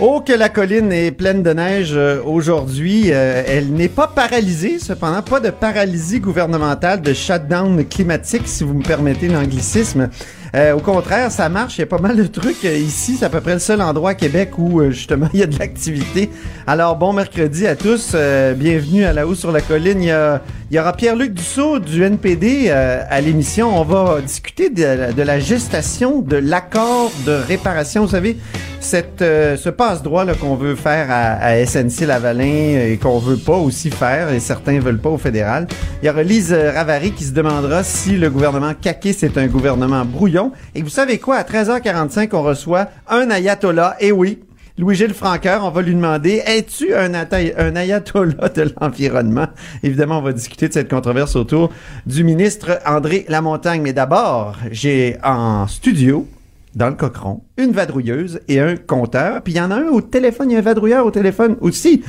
[0.00, 3.12] Oh, que la colline est pleine de neige euh, aujourd'hui.
[3.12, 8.74] Euh, elle n'est pas paralysée, cependant, pas de paralysie gouvernementale, de shutdown climatique, si vous
[8.74, 10.10] me permettez l'anglicisme.
[10.54, 11.78] Euh, au contraire, ça marche.
[11.78, 13.16] Il y a pas mal de trucs euh, ici.
[13.18, 15.46] C'est à peu près le seul endroit à Québec où euh, justement il y a
[15.46, 16.30] de l'activité.
[16.66, 18.12] Alors bon mercredi à tous.
[18.14, 20.00] Euh, bienvenue à la haut sur la colline.
[20.02, 20.40] Il y, a-
[20.70, 23.78] il y aura Pierre-Luc Dussault du NPD euh, à l'émission.
[23.78, 28.02] On va discuter de, la- gestation de l'accord de réparation.
[28.02, 28.36] Vous savez,
[28.80, 32.44] cette, euh, ce passe-droit qu'on veut faire à, à SNC-Lavalin
[32.92, 35.66] et qu'on veut pas aussi faire, et certains veulent pas au fédéral.
[36.02, 40.04] Il y aura Lise Ravary qui se demandera si le gouvernement caqué c'est un gouvernement
[40.04, 40.43] brouillon.
[40.74, 44.40] Et vous savez quoi, à 13h45, on reçoit un ayatollah, et oui,
[44.76, 49.46] Louis-Gilles Franqueur, on va lui demander, es-tu un, ayatollah de l'environnement?
[49.84, 51.70] Évidemment, on va discuter de cette controverse autour
[52.06, 53.82] du ministre André Lamontagne.
[53.82, 56.26] Mais d'abord, j'ai en studio,
[56.74, 59.42] dans le cochon, une vadrouilleuse et un compteur.
[59.42, 61.56] Puis il y en a un au téléphone, il y a un vadrouilleur au téléphone
[61.60, 62.02] aussi.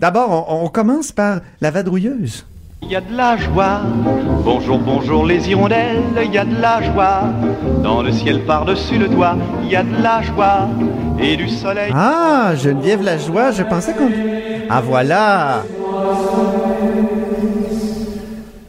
[0.00, 2.44] D'abord, on commence par la vadrouilleuse.
[2.82, 3.82] Il y a de la joie,
[4.44, 7.22] bonjour, bonjour les hirondelles, il y a de la joie,
[7.82, 10.68] dans le ciel par-dessus le toit, il y a de la joie,
[11.20, 11.92] et du soleil.
[11.94, 14.10] Ah, Geneviève Lajoie, je pensais qu'on...
[14.68, 15.62] Ah voilà!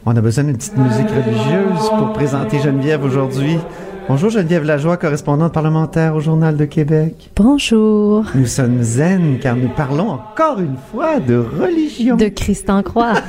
[0.04, 3.58] On a besoin d'une petite musique religieuse pour présenter Geneviève aujourd'hui.
[4.08, 7.30] Bonjour Geneviève Lajoie, correspondante parlementaire au Journal de Québec.
[7.36, 8.24] Bonjour.
[8.34, 12.16] Nous sommes zen car nous parlons encore une fois de religion.
[12.16, 13.14] De Christ en croix.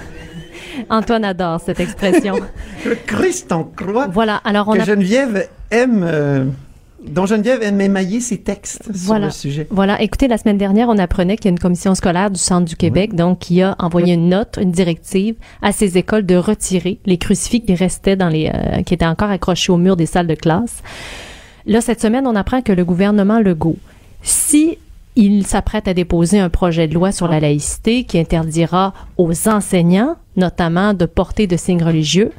[0.89, 2.35] Antoine adore cette expression.
[2.85, 4.07] Le Christ en croix.
[4.07, 4.84] Voilà, alors on que a...
[4.85, 6.03] Geneviève aime...
[6.07, 6.45] euh,
[7.06, 9.25] dont Geneviève aime émailler ses textes sur Voilà.
[9.25, 9.67] le sujet.
[9.69, 12.66] Voilà, écoutez, la semaine dernière, on apprenait qu'il y a une commission scolaire du Centre
[12.66, 17.00] du Québec, donc, qui a envoyé une note, une directive à ces écoles de retirer
[17.05, 20.28] les crucifix qui restaient dans les, euh, qui étaient encore accrochés au mur des salles
[20.28, 20.81] de classe.
[21.66, 23.78] Là, cette semaine, on apprend que le gouvernement Legault,
[24.22, 24.78] si
[25.16, 30.16] il s'apprête à déposer un projet de loi sur la laïcité qui interdira aux enseignants,
[30.35, 32.31] notamment, de porter de signes religieux,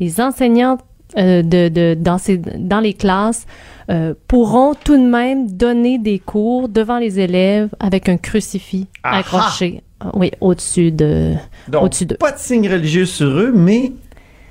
[0.00, 0.78] les enseignants
[1.16, 3.46] euh, de, de, dans, ces, dans les classes
[3.88, 9.18] euh, pourront tout de même donner des cours devant les élèves avec un crucifix Aha!
[9.20, 11.32] accroché, oui, au-dessus de,
[11.68, 12.16] Donc, au-dessus d'eux.
[12.16, 13.92] pas de signe religieux sur eux, mais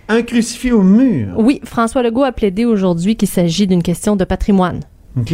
[0.09, 1.35] un crucifix au mur.
[1.37, 4.79] Oui, François Legault a plaidé aujourd'hui qu'il s'agit d'une question de patrimoine.
[5.19, 5.33] OK.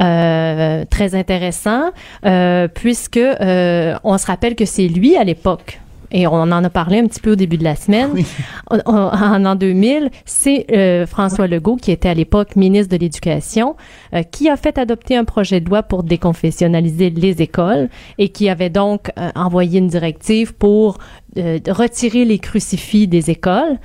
[0.00, 1.90] Euh, très intéressant,
[2.24, 5.80] euh, puisque euh, on se rappelle que c'est lui à l'époque.
[6.12, 8.10] Et on en a parlé un petit peu au début de la semaine.
[8.14, 8.26] Oui.
[8.70, 13.76] En, en, en 2000, c'est euh, François Legault, qui était à l'époque ministre de l'Éducation,
[14.14, 17.88] euh, qui a fait adopter un projet de loi pour déconfessionnaliser les écoles
[18.18, 20.98] et qui avait donc euh, envoyé une directive pour
[21.34, 23.78] retirer les crucifix des écoles.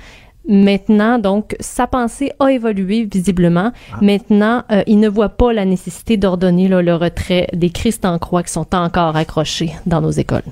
[0.48, 3.70] Maintenant, donc, sa pensée a évolué visiblement.
[4.00, 8.42] Maintenant, euh, il ne voit pas la nécessité d'ordonner le retrait des Christ en croix
[8.42, 10.42] qui sont encore accrochés dans nos écoles.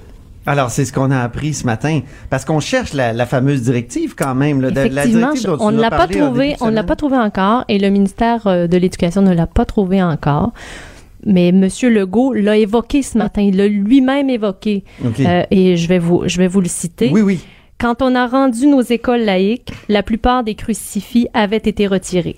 [0.49, 2.01] Alors, c'est ce qu'on a appris ce matin.
[2.31, 4.61] Parce qu'on cherche la, la fameuse directive quand même.
[4.61, 6.75] Là, de- la Effectivement, on ne l'a pas parlé en trouvé, début de on ne
[6.77, 10.53] l'a pas trouvé encore et le ministère euh, de l'Éducation ne l'a pas trouvé encore.
[11.25, 14.85] Mais Monsieur Legault l'a évoqué ce matin, il l'a lui-même évoqué.
[15.19, 17.09] Euh, et je vais vous, je vais vous le citer.
[17.13, 17.41] oui, oui.
[17.79, 22.37] Quand on a rendu nos écoles laïques, la plupart des crucifix avaient été retirés.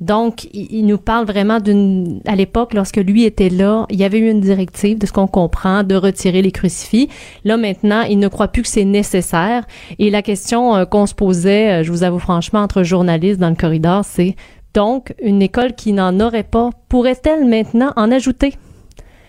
[0.00, 2.20] Donc, il, nous parle vraiment d'une.
[2.26, 5.28] À l'époque, lorsque lui était là, il y avait eu une directive, de ce qu'on
[5.28, 7.08] comprend, de retirer les crucifix.
[7.44, 9.64] Là, maintenant, il ne croit plus que c'est nécessaire.
[10.00, 13.50] Et la question euh, qu'on se posait, euh, je vous avoue franchement, entre journalistes dans
[13.50, 14.34] le corridor, c'est
[14.74, 18.54] donc, une école qui n'en aurait pas, pourrait-elle maintenant en ajouter?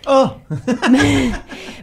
[0.07, 0.27] Oh!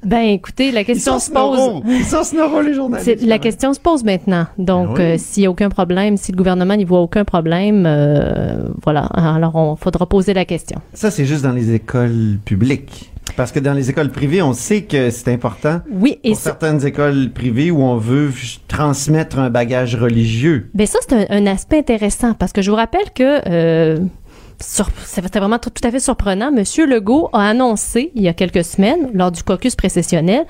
[0.03, 1.83] Ben, écoutez, la question se pose.
[1.87, 3.23] Ils sont snoraux, les journalistes.
[3.23, 4.47] La question se pose maintenant.
[4.57, 5.03] Donc, Ben oui.
[5.03, 9.03] euh, s'il n'y a aucun problème, si le gouvernement n'y voit aucun problème, euh, voilà.
[9.15, 10.81] Alors, on faudra poser la question.
[10.95, 13.13] Ça, c'est juste dans les écoles publiques.
[13.37, 15.83] Parce que dans les écoles privées, on sait que c'est important.
[15.93, 18.33] Oui, et Pour ça, certaines écoles privées où on veut
[18.67, 20.69] transmettre un bagage religieux.
[20.75, 23.99] ben ça c'est un, un aspect intéressant parce que je vous rappelle que euh,
[24.61, 26.53] c'était vraiment tout, tout à fait surprenant.
[26.53, 30.45] Monsieur Legault a annoncé il y a quelques semaines, lors du caucus précessionnel,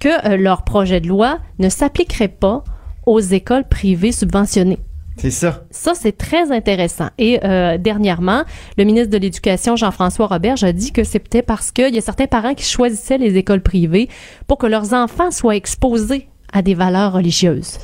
[0.00, 2.64] que euh, leur projet de loi ne s'appliquerait pas
[3.06, 4.80] aux écoles privées subventionnées.
[5.16, 5.64] C'est ça.
[5.70, 7.08] Ça, c'est très intéressant.
[7.18, 8.42] Et euh, dernièrement,
[8.76, 12.26] le ministre de l'Éducation, Jean-François Roberge, a dit que c'était parce qu'il y a certains
[12.26, 14.08] parents qui choisissaient les écoles privées
[14.48, 17.78] pour que leurs enfants soient exposés à des valeurs religieuses.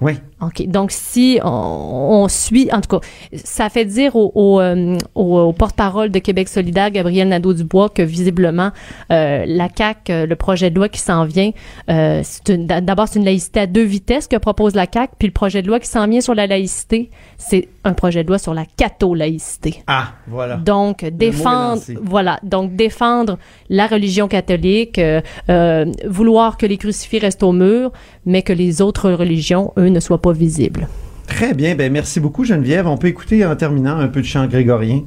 [0.00, 0.12] Oui.
[0.40, 0.66] OK.
[0.68, 5.38] Donc, si on, on suit, en tout cas, ça fait dire au, au, euh, au-
[5.40, 8.70] au porte-parole de Québec solidaire, Gabriel Nadeau-Dubois, que visiblement,
[9.10, 11.50] euh, la CAQ, euh, le projet de loi qui s'en vient,
[11.90, 15.62] euh, d'abord, c'est une laïcité à deux vitesses que propose la CAQ, puis le projet
[15.62, 18.64] de loi qui s'en vient sur la laïcité, c'est un projet de loi sur la
[18.76, 19.82] catho-laïcité.
[19.86, 20.56] Ah, voilà.
[20.56, 23.38] Donc défendre, voilà, donc défendre
[23.68, 27.92] la religion catholique, euh, vouloir que les crucifix restent au mur,
[28.26, 30.88] mais que les autres religions, eux, ne soient pas visibles.
[31.26, 31.74] Très bien.
[31.74, 32.86] Ben, merci beaucoup, Geneviève.
[32.86, 35.02] On peut écouter en terminant un peu de chant grégorien.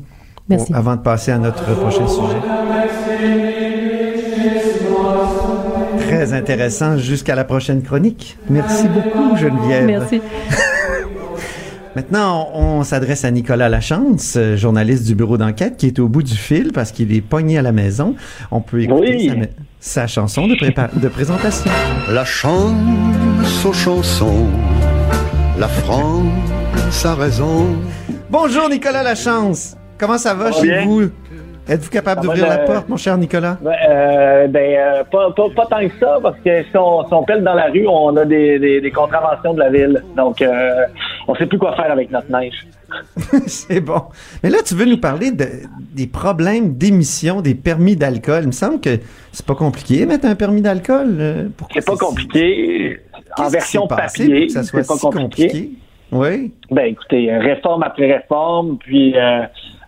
[0.50, 0.74] Merci.
[0.74, 2.38] Avant de passer à notre prochain sujet.
[6.00, 8.38] Très intéressant jusqu'à la prochaine chronique.
[8.50, 9.86] Merci beaucoup, Geneviève.
[9.86, 10.22] Merci.
[11.96, 16.36] Maintenant, on, s'adresse à Nicolas Lachance, journaliste du bureau d'enquête, qui est au bout du
[16.36, 18.16] fil parce qu'il est pogné à la maison.
[18.50, 19.30] On peut écouter Oui.
[19.82, 21.70] sa, sa chanson de, prépa- de présentation.
[22.10, 22.72] La chance
[23.66, 24.46] aux chansons,
[25.62, 27.68] la France a raison.
[28.32, 29.78] Bonjour, Nicolas Lachance.
[30.00, 30.86] Comment ça va chez bien?
[30.88, 31.04] vous?
[31.70, 33.60] Êtes-vous capable d'ouvrir la je- porte, mon cher Nicolas?
[33.62, 37.14] Ben, euh, ben, euh, pas, pas, pas tant que ça, parce que si on, si
[37.14, 40.04] on pèle dans la rue, on a des, des, des contraventions de la ville.
[40.18, 40.72] Donc, euh,
[41.28, 42.66] on sait plus quoi faire avec notre neige.
[43.46, 44.02] C'est bon.
[44.42, 45.46] Mais là, tu veux nous parler de,
[45.96, 48.40] des problèmes d'émission des permis d'alcool.
[48.42, 48.98] Il me semble que
[49.32, 51.16] c'est pas compliqué mettre un permis d'alcool.
[51.20, 53.00] euh, Pourquoi C'est pas compliqué.
[53.38, 55.48] En version papier, que ça soit pas si compliqué.
[55.48, 55.70] compliqué?
[56.12, 56.52] Oui.
[56.70, 59.44] Ben écoutez, euh, réforme après réforme, puis euh,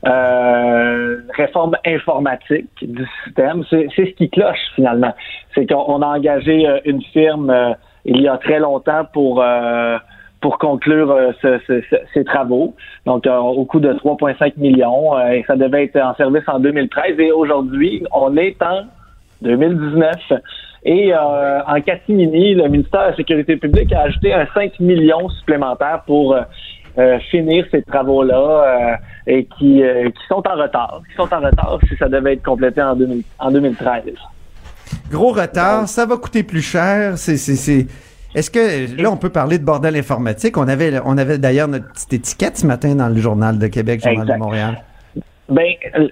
[0.06, 5.14] euh, réforme informatique du système, c'est ce qui cloche finalement.
[5.54, 7.74] C'est qu'on on a engagé une firme euh,
[8.06, 9.44] il y a très longtemps pour
[10.42, 12.76] pour conclure ce- ce- ce- ces travaux,
[13.06, 17.18] donc au coût de 3,5 millions, et ça devait être en service en 2013.
[17.20, 18.82] Et aujourd'hui, on est en
[19.42, 20.34] 2019.
[20.86, 25.30] Et euh, en catimini, le ministère de la Sécurité publique a ajouté un 5 millions
[25.30, 26.42] supplémentaire pour euh,
[27.00, 28.96] euh, finir ces travaux-là euh,
[29.26, 31.02] et qui, euh, qui sont en retard.
[31.10, 34.04] Qui sont en retard si ça devait être complété en, 2000 en 2013.
[35.10, 37.18] Gros retard, ça va coûter plus cher.
[37.18, 37.88] C'est, c'est, c'est...
[38.36, 40.56] Est-ce que là on peut parler de bordel informatique?
[40.56, 44.02] On avait, on avait d'ailleurs notre petite étiquette ce matin dans le journal de Québec,
[44.04, 44.36] journal Exact.
[44.36, 44.84] de Montréal.
[45.50, 46.08] Ben euh,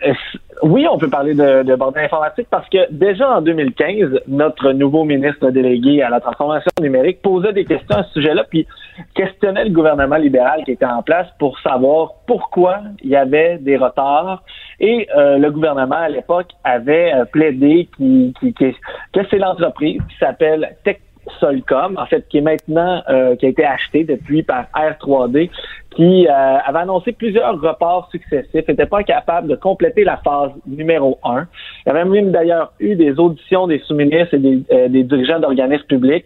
[0.61, 5.05] oui, on peut parler de, de bordel informatique parce que déjà en 2015, notre nouveau
[5.05, 8.67] ministre délégué à la transformation numérique posait des questions à ce sujet-là, puis
[9.15, 13.77] questionnait le gouvernement libéral qui était en place pour savoir pourquoi il y avait des
[13.77, 14.43] retards.
[14.81, 18.75] Et euh, le gouvernement à l'époque avait euh, plaidé qui, qui, qui-
[19.13, 20.97] que c'est l'entreprise qui s'appelle Tech
[21.39, 25.49] Solcom, en fait, qui est maintenant, euh, qui a été acheté depuis par R3D,
[25.95, 31.19] qui euh, avait annoncé plusieurs reports successifs, n'était pas capable de compléter la phase numéro
[31.23, 31.47] un.
[31.85, 35.39] Il y avait même d'ailleurs eu des auditions des sous-ministres et des, euh, des dirigeants
[35.39, 36.25] d'organismes publics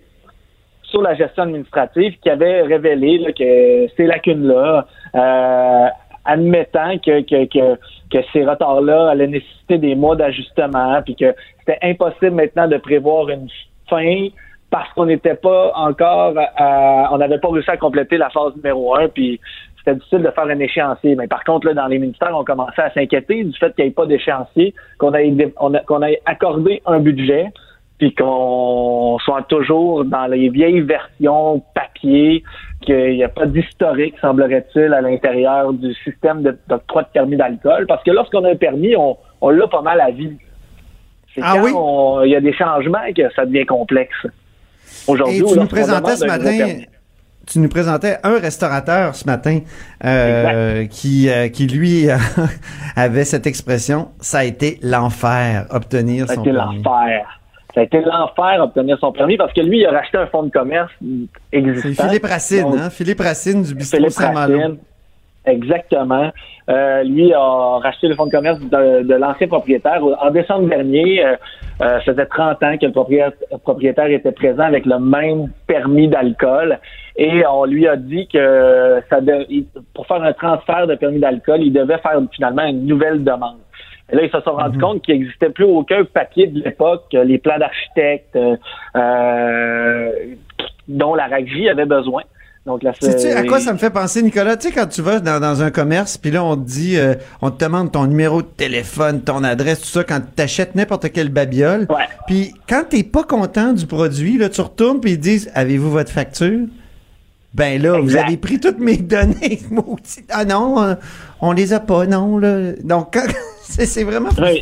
[0.84, 5.88] sur la gestion administrative qui avaient révélé là, que ces lacunes-là, euh,
[6.26, 7.76] admettant que, que, que,
[8.12, 13.30] que ces retards-là allaient nécessiter des mois d'ajustement, puis que c'était impossible maintenant de prévoir
[13.30, 13.48] une
[13.90, 14.28] fin
[14.78, 18.94] parce qu'on n'était pas encore, à- on n'avait pas réussi à compléter la phase numéro
[18.98, 19.40] un, puis
[19.78, 21.16] c'était difficile de faire un échéancier.
[21.16, 23.92] Mais par contre, là, dans les ministères, on commençait à s'inquiéter du fait qu'il n'y
[23.92, 25.34] ait pas d'échéancier, qu'on ait,
[25.88, 27.46] qu'on ait accordé un budget,
[28.00, 32.44] puis qu'on soit toujours dans les vieilles versions papier,
[32.82, 37.86] qu'il n'y a pas d'historique, semblerait-il, à l'intérieur du système de- d'octroi de permis d'alcool.
[37.88, 40.36] Parce que lorsqu'on a un permis, on, on l'a pas mal à vie.
[41.34, 42.28] C'est Ah quand oui?
[42.28, 44.28] il y a des changements que ça devient complexe.
[45.08, 46.86] Aujourd'hui, Et tu nous présentais ce matin, permis.
[47.48, 49.60] tu nous présentais un restaurateur ce matin
[50.04, 52.08] euh, qui, euh, qui lui
[52.96, 56.78] avait cette expression, ça a été l'enfer obtenir Ça a son été permis.
[56.84, 57.40] l'enfer.
[57.74, 60.44] Ça a été l'enfer obtenir son permis parce que lui, il a racheté un fonds
[60.44, 62.08] de commerce C'est existant.
[62.08, 62.90] Philippe Racine, Donc, hein?
[62.90, 64.78] Philippe Racine du bistrot Saint-Malo.
[65.46, 66.32] Exactement.
[66.70, 70.02] Euh, lui a racheté le fonds de commerce de, de l'ancien propriétaire.
[70.20, 71.36] En décembre dernier, euh,
[71.82, 73.32] euh, ça faisait 30 ans que le propriétaire,
[73.64, 76.80] propriétaire était présent avec le même permis d'alcool.
[77.18, 79.46] Et on lui a dit que ça de-
[79.94, 83.58] pour faire un transfert de permis d'alcool, il devait faire finalement une nouvelle demande.
[84.12, 87.38] Et là, ils se sont rendus compte qu'il n'existait plus aucun papier de l'époque, les
[87.40, 88.56] plans d'architecte euh,
[88.96, 90.12] euh,
[90.88, 92.22] dont la RACJ avait besoin.
[92.66, 94.58] Donc, Sais-tu c'est- à quoi ça me fait penser, Nicolas?
[94.58, 97.14] Tu sais, quand tu vas dans, dans un commerce, puis là, on te dit, euh,
[97.44, 101.12] on te demande ton numéro de téléphone, ton adresse, tout ça, quand tu achètes n'importe
[101.12, 101.88] quelle babiole.
[102.26, 106.10] Puis quand t'es pas content du produit, là, tu retournes, puis ils disent, avez-vous votre
[106.12, 106.62] facture?
[107.54, 109.62] Ben là, vous avez pris toutes mes données.
[110.30, 110.98] Ah non,
[111.42, 112.38] on les a pas, non.
[112.40, 112.72] Là.
[112.84, 113.16] Donc,
[113.62, 114.62] c'est vraiment Oui.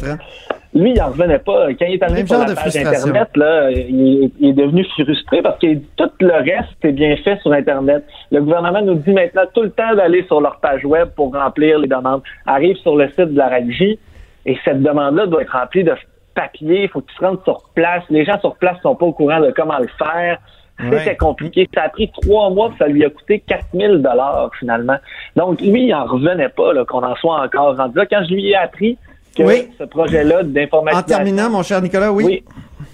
[0.75, 1.67] Lui, il en revenait pas.
[1.77, 2.75] Quand il est arrivé sur la page.
[2.75, 7.37] Internet, là, il, il est devenu frustré parce que tout le reste est bien fait
[7.41, 8.03] sur Internet.
[8.31, 11.77] Le gouvernement nous dit maintenant tout le temps d'aller sur leur page web pour remplir
[11.79, 12.21] les demandes.
[12.47, 13.99] Arrive sur le site de la régie
[14.45, 15.93] et cette demande-là doit être remplie de
[16.33, 16.83] papier.
[16.83, 18.03] Il faut que tu te rendes sur place.
[18.09, 20.39] Les gens sur place sont pas au courant de comment le faire.
[20.79, 21.15] C'était Ouais.
[21.17, 21.69] compliqué.
[21.75, 24.97] Ça a pris trois mois, puis ça lui a coûté 4000 dollars finalement.
[25.35, 28.07] Donc lui, il en revenait pas qu'on en soit encore rendu là.
[28.07, 28.97] Quand je lui ai appris
[29.35, 29.67] que Oui.
[29.79, 31.15] ce projet-là d'informatisation...
[31.15, 32.23] En terminant, mon cher Nicolas, oui.
[32.25, 32.43] Oui.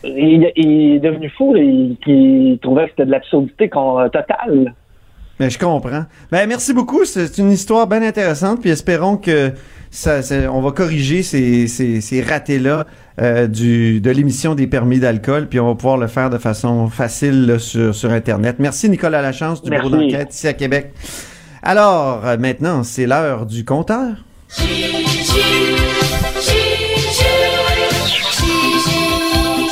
[0.03, 1.61] Il, il est devenu fou, là.
[1.61, 4.73] il, il trouvait que c'était de l'absurdité qu'on- totale.
[5.39, 6.03] Ben, je comprends.
[6.31, 7.05] Ben, merci beaucoup.
[7.05, 8.61] C'est une histoire bien intéressante.
[8.61, 9.51] Puis espérons que
[9.89, 12.85] ça, ça- on va corriger ces, ces, ces ratés-là
[13.21, 15.47] euh, du, de l'émission des permis d'alcool.
[15.49, 18.57] Puis on va pouvoir le faire de façon facile là, sur, sur Internet.
[18.59, 19.89] Merci Nicolas Lachance du Merci.
[19.89, 20.91] bureau d'enquête ici à Québec.
[21.63, 24.15] Alors, euh, maintenant, c'est l'heure du compteur.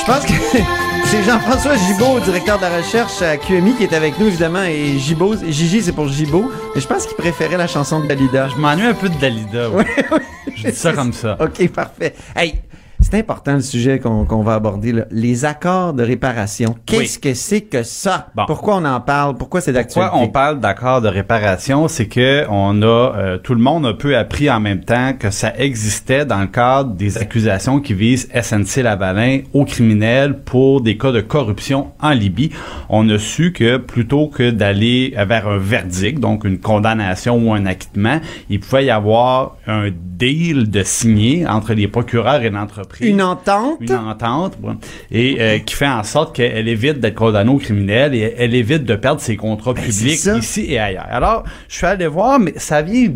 [0.08, 0.32] Pense que
[1.06, 4.98] c'est Jean-François Gibault, directeur de la recherche à QMI, qui est avec nous, évidemment, et
[4.98, 8.48] Gibault, Gigi, c'est pour Gibault, mais je pense qu'il préférait la chanson de Dalida.
[8.48, 9.70] Je m'ennuie un peu de Dalida.
[9.70, 9.84] oui.
[10.56, 11.38] Je dis ça comme ça.
[11.40, 12.16] OK, parfait.
[12.36, 12.56] Hey,
[13.00, 15.06] c'est important le sujet qu'on qu'on va aborder, là.
[15.12, 16.76] les accords de réparation.
[16.86, 18.28] Qu'est-ce que c'est que ça?
[18.36, 18.46] Bon.
[18.48, 19.36] Pourquoi on en parle?
[19.36, 20.10] Pourquoi c'est d'actualité?
[20.10, 23.94] Pourquoi on parle d'accord de réparation, c'est que on a euh, tout le monde a
[23.94, 28.30] peu appris en même temps que ça existait dans le cadre des accusations qui visent
[28.34, 32.52] SNC Lavalin aux criminels pour des cas de corruption en Libye.
[32.90, 37.66] On a su que plutôt que d'aller vers un verdict, donc une condamnation ou un
[37.66, 43.22] acquittement, il pouvait y avoir un deal de signé entre les procureurs et l'entreprise Une
[43.22, 43.80] entente?
[43.82, 44.74] une entente ouais,
[45.12, 48.84] et euh, qui fait en sorte qu'elle évite d'être condamnée au criminel et elle évite
[48.84, 51.06] de perdre ses contrats Ben, publics ici et ailleurs.
[51.10, 53.08] Alors, je suis allé voir, mais ça vient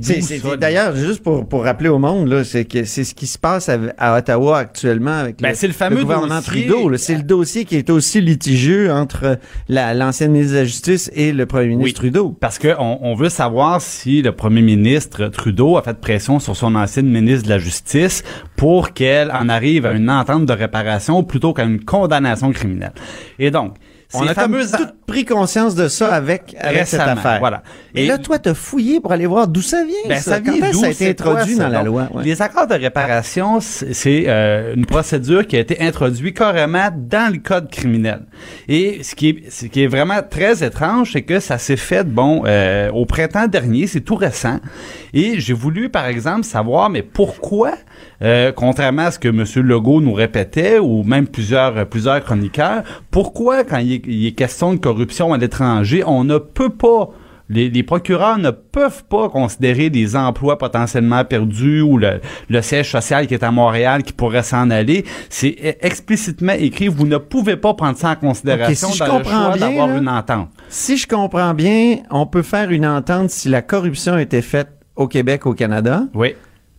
[0.60, 3.70] D'ailleurs, juste pour, pour rappeler au monde, là, c'est que c'est ce qui se passe
[3.70, 6.98] à, à Ottawa actuellement avec Ben, le, c'est le fameux gouvernement dossier- Trudeau.
[6.98, 9.38] C'est le dossier qui est aussi litigieux entre
[9.70, 11.94] la- l'ancienne ministre de la Justice et le premier ministre Oui.
[11.94, 12.36] Trudeau.
[12.40, 16.76] Parce qu'on on veut savoir si le premier ministre Trudeau a fait pression sur son
[16.76, 18.24] ancienne ministre de la Justice
[18.56, 22.94] pour qu'elle en arrive à une entente de réparation plutôt qu'à une condamnation criminelle.
[23.40, 23.76] Et donc,
[24.14, 27.40] On a comme tout pris conscience de ça avec, avec cette affaire.
[27.40, 27.64] voilà.
[27.96, 29.96] Et, Et- là, toi, t'as fouillé pour aller voir d'où ça vient.
[30.08, 32.08] Ben, ça, ça vient d'où, ça a été quoi, introduit dans la loi?
[32.14, 32.24] Ouais.
[32.24, 37.32] Les accords de réparation, c'est c'est, euh, une procédure qui a été introduite carrément dans
[37.32, 38.22] le code criminel.
[38.68, 42.04] Et ce qui est, ce qui est vraiment très étrange, c'est que ça s'est fait,
[42.04, 44.60] bon, euh, au printemps dernier, c'est tout récent.
[45.14, 47.74] Et j'ai voulu, par exemple, savoir, mais pourquoi,
[48.22, 49.44] euh, contrairement à ce que M.
[49.68, 54.74] Legault nous répétait, ou même plusieurs, plusieurs chroniqueurs, pourquoi, quand il est, il est question
[54.74, 57.10] de corruption à l'étranger, on ne peut pas
[57.50, 62.90] les, les procureurs ne peuvent pas considérer des emplois potentiellement perdus ou le, le siège
[62.90, 65.04] social qui est à Montréal qui pourrait s'en aller.
[65.30, 69.04] C'est e- explicitement écrit, vous ne pouvez pas prendre ça en considération Ok, si je
[69.06, 70.48] dans le choix d'avoir une entente.
[70.70, 74.70] Si je comprends bien, on peut faire une entente si la corruption a été faite
[74.96, 76.36] au Québec, au Canada, Oui.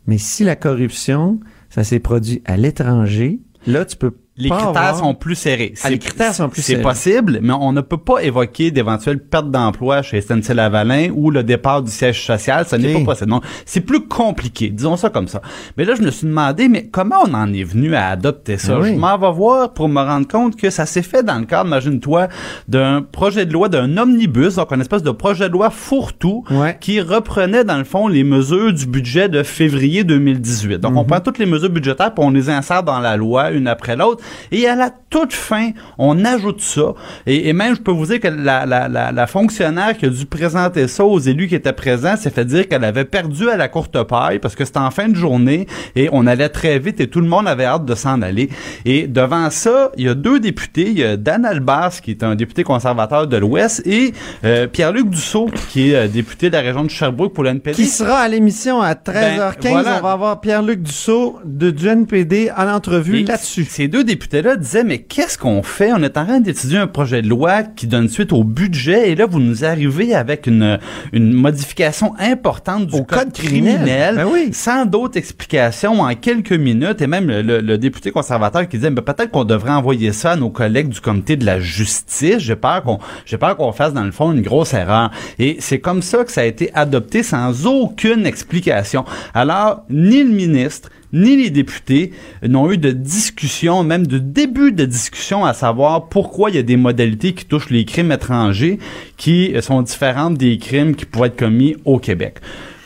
[0.07, 1.39] mais si la corruption,
[1.69, 5.75] ça s'est produit à l'étranger, là, tu peux Les pas critères avoir- sont plus serrés.
[5.85, 6.83] Ah, les critères sont plus C'est serrés.
[6.83, 11.83] possible, mais on ne peut pas évoquer d'éventuelles pertes d'emploi chez SNC-Lavalin ou le départ
[11.83, 12.65] du siège social.
[12.67, 13.29] Ce n'est pas possible.
[13.31, 14.71] Non, c'est plus compliqué.
[14.71, 15.43] Disons ça comme ça.
[15.77, 18.77] Mais là, je me suis demandé, mais comment on en est venu à adopter ça?
[18.77, 18.95] Ah oui.
[18.95, 21.67] Je m'en vais voir pour me rendre compte que ça s'est fait dans le cadre,
[21.67, 22.29] imagine-toi,
[22.69, 26.79] d'un projet de loi, d'un omnibus, donc une espèce de projet de loi fourre-tout Ouais.
[26.81, 30.79] qui reprenait, dans le fond, les mesures du budget de février 2018.
[30.79, 30.99] Donc, Mhm.
[30.99, 33.95] on prend toutes les mesures budgétaires puis on les insère dans la loi, une après
[33.95, 34.22] l'autre.
[34.51, 36.95] Et à la toute fin, on ajoute ça.
[37.27, 40.09] Et, et même, je peux vous dire que la, la, la, la fonctionnaire qui a
[40.09, 43.57] dû présenter ça aux élus qui étaient présents s'est fait dire qu'elle avait perdu à
[43.57, 47.01] la courte paille parce que c'était en fin de journée et on allait très vite
[47.01, 48.49] et tout le monde avait hâte de s'en aller.
[48.85, 50.89] Et devant ça, il y a deux députés.
[50.91, 54.13] Il y a Dan Albas, qui est un député conservateur de l'Ouest, et
[54.45, 57.73] euh, Pierre-Luc Dussault, qui est euh, député de la région de Sherbrooke pour l'NPD.
[57.75, 59.63] Qui sera à l'émission à 13h15.
[59.63, 59.99] Ben, voilà.
[59.99, 63.67] On va avoir Pierre-Luc Dussault de, du NPD en entrevue là-dessus.
[63.69, 65.93] Ces deux députés-là disaient, mais qu'est-ce qu'on fait?
[65.93, 69.15] On est en train d'étudier un projet de loi qui donne suite au budget et
[69.15, 70.79] là, vous nous arrivez avec une,
[71.13, 73.75] une modification importante du Au code, code criminel.
[73.77, 74.51] criminel, Ben oui.
[74.53, 78.91] sans d'autres explications en quelques minutes et même le, le- le député conservateur qui disait,
[78.91, 82.39] mais peut-être qu'on devrait envoyer ça à nos collègues du comité de la justice.
[82.39, 85.11] J'ai peur qu'on, j'ai peur qu'on fasse dans le fond une grosse erreur.
[85.39, 89.05] Et c'est comme ça que ça a été adopté sans aucune explication.
[89.35, 92.13] Alors, ni le ministre, ni les députés
[92.47, 96.63] n'ont eu de discussion, même de début de discussion, à savoir pourquoi il y a
[96.63, 98.79] des modalités qui touchent les crimes étrangers
[99.23, 102.39] qui sont différentes des crimes qui pouvaient être commis au Québec.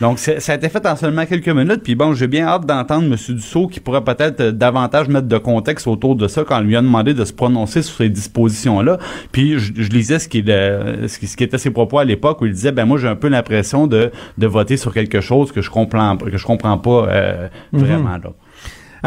[0.02, 1.82] Donc, ça a été fait en seulement quelques minutes.
[1.82, 3.16] Puis bon, j'ai bien hâte d'entendre M.
[3.34, 6.76] Dussault qui pourrait peut-être euh, davantage mettre de contexte autour de ça quand on lui
[6.76, 8.98] a demandé de se prononcer sur ces dispositions-là.
[9.32, 12.44] Puis je, lisais ce qui, ce, qui, ce qui était ses propos à l'époque où
[12.44, 15.62] il disait, ben moi j'ai un peu l'impression de, de voter sur quelque chose que
[15.62, 17.80] je comprends que je comprends pas euh, Mhm.
[17.80, 18.32] vraiment là.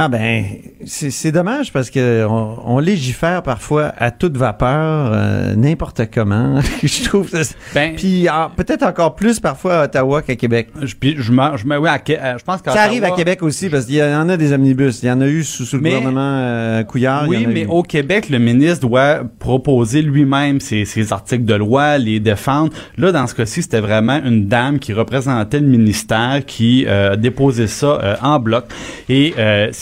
[0.02, 0.46] Ah ben,
[0.86, 6.62] c'est dommage parce que on, on légifère parfois à toute vapeur, euh, n'importe comment.
[6.84, 7.28] je trouve.
[7.28, 10.70] ça- Ben- Puis ah, peut-être encore plus parfois à Ottawa qu'à Québec.
[10.82, 13.68] Je, puis je je oui, à, euh, je pense qu'à Ça arrive à Québec aussi
[13.70, 15.04] parce qu'il y en a des omnibus.
[15.04, 17.26] Il y en a eu sous, sous le gouvernement euh, Couillard.
[17.28, 17.68] il y Oui, en a mais eu.
[17.68, 22.72] au Québec, le ministre doit proposer lui-même ses, ses articles de loi, les défendre.
[22.98, 27.68] Là, dans ce cas-ci, c'était vraiment une dame qui représentait le ministère qui euh, déposait
[27.68, 28.64] ça en bloc.
[29.10, 29.34] Et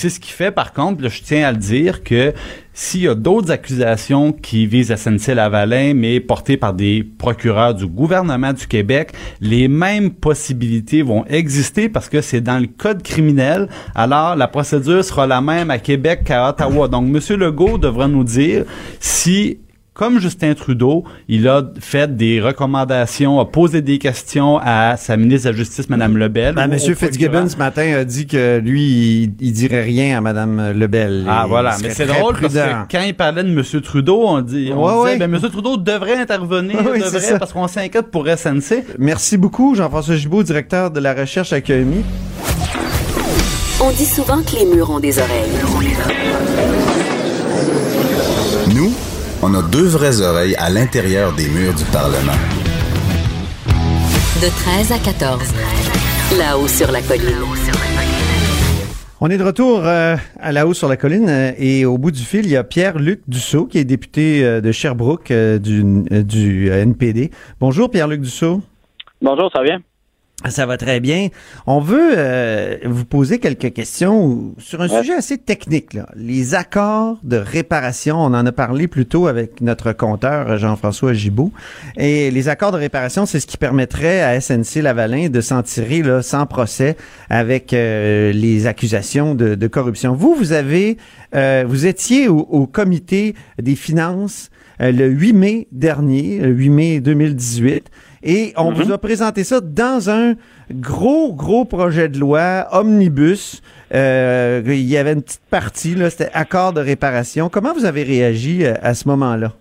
[0.09, 2.33] ce qui fait, par contre, je tiens à le dire, que
[2.73, 8.53] s'il y a d'autres accusations qui visent SNC-Lavalin, mais portées par des procureurs du gouvernement
[8.53, 13.67] du Québec, les mêmes possibilités vont exister parce que c'est dans le code criminel.
[13.95, 16.87] Alors, la procédure sera la même à Québec qu'à Ottawa.
[16.87, 17.37] Donc, M.
[17.37, 18.65] Legault devra nous dire
[18.99, 19.57] si
[19.97, 25.47] comme Justin Trudeau, il a fait des recommandations, a posé des questions à sa ministre
[25.47, 26.53] de la Justice, Mme Lebel.
[26.53, 28.83] Ben, Monsieur Fitzgibbon ce matin a dit que lui,
[29.23, 31.25] il, il dirait rien à Madame Lebel.
[31.27, 32.59] Ah Il voilà, mais c'est drôle parce que
[32.91, 33.63] quand il parlait de M.
[33.81, 35.17] Trudeau, on dit, on Ouais, disait, ouais.
[35.27, 35.41] ben M.
[35.49, 38.83] Trudeau devrait intervenir, devrait, parce qu'on s'inquiète pour SNC.
[38.99, 42.03] Merci beaucoup, Jean-François Gibault, directeur de la recherche à QMI.
[43.81, 46.46] On dit souvent que les murs ont des oreilles.
[49.43, 52.33] On a deux vraies oreilles à l'intérieur des murs du Parlement.
[54.41, 55.39] De 13 à 14.
[56.39, 57.45] Là-haut sur la colline.
[59.21, 62.11] On est de retour euh, à la haut sur la colline euh, et au bout
[62.11, 65.83] du fil, il y a Pierre-Luc Dussault qui est député euh, de Sherbrooke euh, du,
[66.11, 67.31] euh, du NPD.
[67.59, 68.61] Bonjour Pierre-Luc Dussault.
[69.21, 69.79] Bonjour, ça va bien?
[70.45, 71.29] Ça va très bien.
[71.65, 75.95] On veut euh, vous poser quelques questions sur un sujet assez technique.
[75.95, 76.07] Là.
[76.15, 81.13] Les accords de réparation, on en a parlé plus tôt avec notre compteur euh, Jean-François
[81.13, 81.51] Gibault.
[81.97, 86.03] Et les accords de réparation, c'est ce qui permettrait à SNC Lavalin de s'en tirer
[86.03, 86.97] là, sans procès
[87.31, 90.13] avec euh, les accusations de, de corruption.
[90.13, 90.97] Vous, vous avez,
[91.33, 96.69] euh, vous étiez au, au comité des finances euh, le 8 mai dernier, le 8
[96.69, 97.89] mai 2018.
[98.29, 100.35] Et on vous a présenté ça dans un
[100.69, 103.61] gros, gros projet de loi omnibus.
[103.95, 107.47] Euh, il y avait une petite partie, là, c'était accord de réparation.
[107.47, 109.53] Comment vous avez réagi euh, à ce moment-là?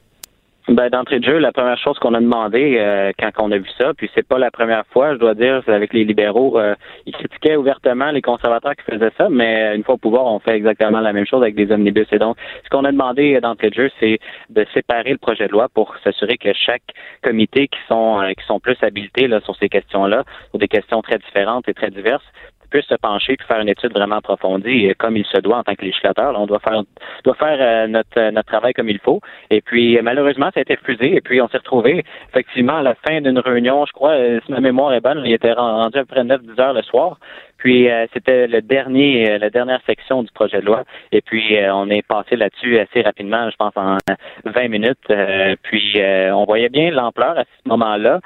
[0.69, 3.69] Ben, d'entrée de jeu, la première chose qu'on a demandé euh, quand on a vu
[3.79, 6.75] ça, puis c'est pas la première fois, je dois dire, avec les libéraux, euh,
[7.07, 10.41] ils critiquaient ouvertement les conservateurs qui faisaient ça, mais euh, une fois au pouvoir, on
[10.41, 12.09] fait exactement la même chose avec des omnibus.
[12.11, 14.19] Et donc, ce qu'on a demandé euh, d'entrée de jeu, c'est
[14.51, 16.83] de séparer le projet de loi pour s'assurer que chaque
[17.23, 21.01] comité qui sont euh, qui sont plus habilités là, sur ces questions-là, sur des questions
[21.01, 22.27] très différentes et très diverses,
[22.67, 25.75] puisse se pencher et faire une étude vraiment approfondie, comme il se doit en tant
[25.75, 26.39] que législateur.
[26.39, 26.83] On doit faire
[27.25, 29.21] doit faire euh, notre, euh, notre travail comme il faut.
[29.51, 31.17] Et puis, malheureusement, ça a été refusé.
[31.17, 34.53] Et puis, on s'est retrouvé effectivement à la fin d'une réunion, je crois, euh, si
[34.53, 37.19] ma mémoire est bonne, il était rendu à peu près 9-10 heures le soir.
[37.59, 40.85] Puis euh, c'était le dernier, euh, la dernière section du projet de loi.
[41.13, 43.97] Et puis euh, on est passé là-dessus assez rapidement, je pense en
[44.45, 44.99] 20 minutes.
[45.11, 45.95] Euh, puis
[46.33, 48.21] on voyait bien l'ampleur à ce moment-là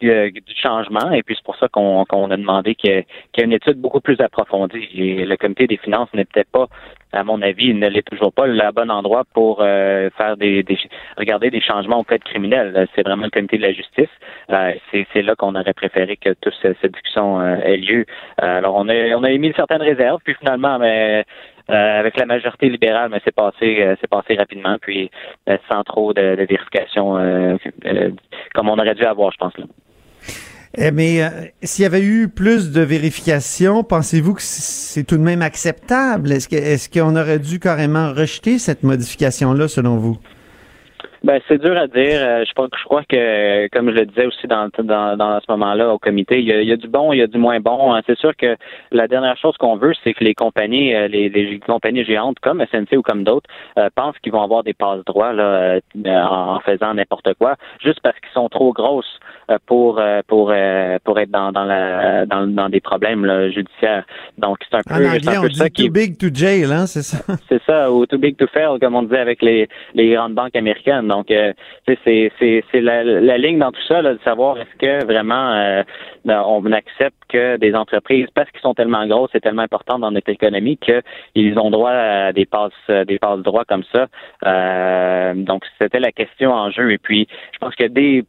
[0.00, 1.10] du changement.
[1.12, 4.00] Et puis c'est pour ça qu'on a demandé qu'il y, y ait une étude beaucoup
[4.00, 4.88] plus approfondie.
[4.94, 6.66] Et le comité des finances n'est peut-être pas,
[7.12, 10.62] à mon avis, il ne l'est toujours pas le bon endroit pour euh, faire des,
[10.62, 10.78] des
[11.16, 12.86] regarder des changements auprès de criminels.
[12.94, 14.08] C'est vraiment le comité de la justice.
[14.50, 18.04] Euh, c'est là qu'on aurait préféré que toute cette, discussion euh, ait lieu.
[18.42, 21.24] Euh, alors on a on a émis certaines réserves, puis finalement, mais
[21.70, 25.10] euh, avec la majorité libérale, mais c'est passé euh, c'est passé rapidement, puis
[25.48, 27.56] euh, sans trop de, de vérification euh,
[27.86, 28.10] euh,
[28.54, 29.64] comme on aurait dû avoir, je pense là.
[30.78, 31.30] Eh, mais euh,
[31.62, 36.32] s'il y avait eu plus de vérifications, pensez-vous que c'est tout de même acceptable?
[36.32, 40.18] Est-ce qu'on aurait dû carrément rejeter cette modification-là, selon vous?
[41.26, 42.20] Ben, c'est dur à dire.
[42.20, 45.50] Euh, Je crois, je crois que, comme je le disais aussi dans, dans, dans ce
[45.50, 47.36] moment-là au comité, il y, a, il y a du bon, il y a du
[47.36, 47.92] moins bon.
[47.92, 48.00] Hein.
[48.06, 48.54] C'est sûr que
[48.92, 52.64] la dernière chose qu'on veut, c'est que les compagnies, euh, les, les compagnies géantes comme
[52.70, 56.60] SNC ou comme d'autres, euh, pensent qu'ils vont avoir des passes droits là, euh, en
[56.60, 59.18] faisant n'importe quoi, juste parce qu'ils sont trop grosses
[59.66, 60.52] pour pour
[61.04, 64.04] pour être dans dans la dans, dans des problèmes là, judiciaires.
[64.38, 66.18] Donc c'est un En peu, c'est anglais, un on peu dit ça qui too big
[66.18, 67.18] to jail, hein, c'est ça?
[67.48, 70.54] c'est ça, ou too big to fail, comme on disait avec les, les grandes banques
[70.56, 71.12] américaines.
[71.16, 71.52] Donc, euh,
[72.04, 75.82] c'est, la, ligne dans tout ça, de savoir est-ce que vraiment euh,
[76.26, 80.10] ben, on accepte que des entreprises, parce qu'ils sont tellement grosses et tellement importantes dans
[80.10, 84.08] notre économie, qu'ils ont droit à des passes, des passes droits comme ça.
[84.44, 86.92] Euh, donc, c'était la question en jeu.
[86.92, 88.24] Et puis, je pense que dès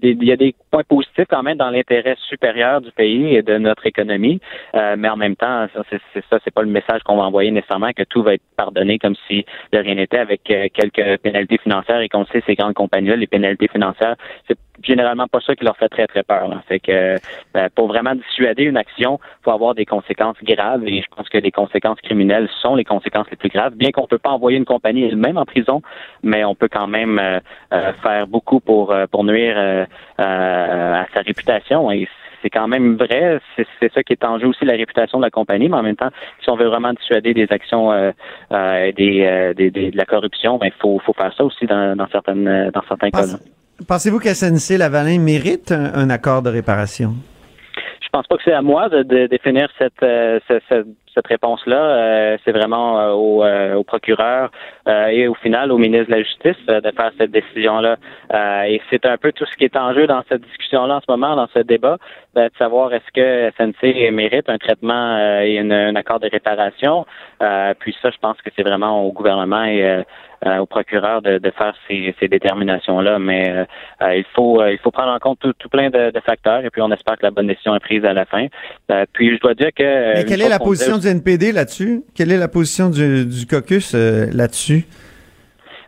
[0.00, 3.58] il y a des points positifs quand même dans l'intérêt supérieur du pays et de
[3.58, 4.40] notre économie,
[4.74, 7.92] euh, mais en même temps, c'est ça, c'est pas le message qu'on va envoyer nécessairement
[7.92, 12.00] que tout va être pardonné comme si de rien n'était avec euh, quelques pénalités financières
[12.00, 14.16] et qu'on sait ces grandes compagnies-là, les pénalités financières,
[14.48, 16.48] c'est généralement pas ça qui leur fait très très peur.
[16.48, 16.62] Là.
[16.68, 17.16] Fait que
[17.54, 21.38] ben, pour vraiment dissuader une action, faut avoir des conséquences graves et je pense que
[21.38, 23.74] les conséquences criminelles sont les conséquences les plus graves.
[23.74, 25.82] Bien qu'on peut pas envoyer une compagnie elle-même en prison,
[26.22, 27.40] mais on peut quand même euh,
[27.72, 29.86] euh, faire beaucoup pour pour nuire
[30.18, 32.08] à sa réputation et
[32.42, 33.40] c'est quand même vrai.
[33.56, 35.96] C'est ça qui est en jeu aussi la réputation de la compagnie, mais en même
[35.96, 36.10] temps,
[36.42, 38.10] si on veut vraiment dissuader des actions euh,
[38.52, 42.08] euh, des, des, de la corruption, il ben, faut, faut faire ça aussi dans, dans
[42.08, 43.24] certaines dans certains cas.
[43.88, 47.14] Pensez-vous qu'SNC Lavalin mérite un, accord de réparation?
[48.02, 52.52] Je pense pas que c'est à moi de, définir cette, euh, cette, réponse-là, euh, c'est
[52.52, 54.50] vraiment euh, au, au, procureur
[54.86, 57.96] et au final au ministre de la Justice de faire cette décision-là.
[58.66, 61.06] et c'est un peu tout ce qui est en jeu dans cette discussion-là en ce
[61.08, 61.96] moment, dans ce débat,
[62.34, 67.06] de savoir est-ce que SNC mérite un traitement et un accord de réparation.
[67.78, 70.04] puis ça, je pense que c'est vraiment au gouvernement et
[70.60, 73.18] au procureur de, de faire ces, ces déterminations-là.
[73.18, 73.66] Mais
[74.00, 76.82] il faut il faut prendre en compte tout, tout plein de, de, facteurs et puis
[76.82, 78.46] on espère que la bonne décision est prise à la fin.
[79.12, 80.14] puis je dois dire que...
[80.14, 82.02] Mais quelle est la position du NPD là-dessus?
[82.14, 84.86] Quelle est la position du, du caucus euh, là-dessus?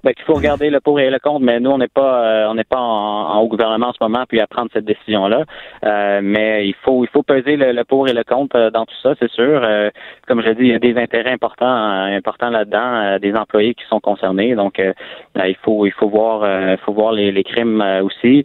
[0.05, 2.47] Ben, qu'il faut regarder le pour et le contre, mais nous, on n'est pas euh,
[2.51, 5.45] on n'est pas en, au gouvernement en ce moment puis à prendre cette décision-là.
[5.85, 8.95] Euh, mais il faut il faut peser le, pour et le contre euh, dans tout
[9.03, 9.67] ça, c'est sûr.
[10.29, 14.01] comme je dit, il y a des intérêts importants importants là-dedans, des employés qui sont
[14.01, 14.55] concernés.
[14.55, 18.45] Donc il faut il faut voir il faut voir les, les crimes aussi.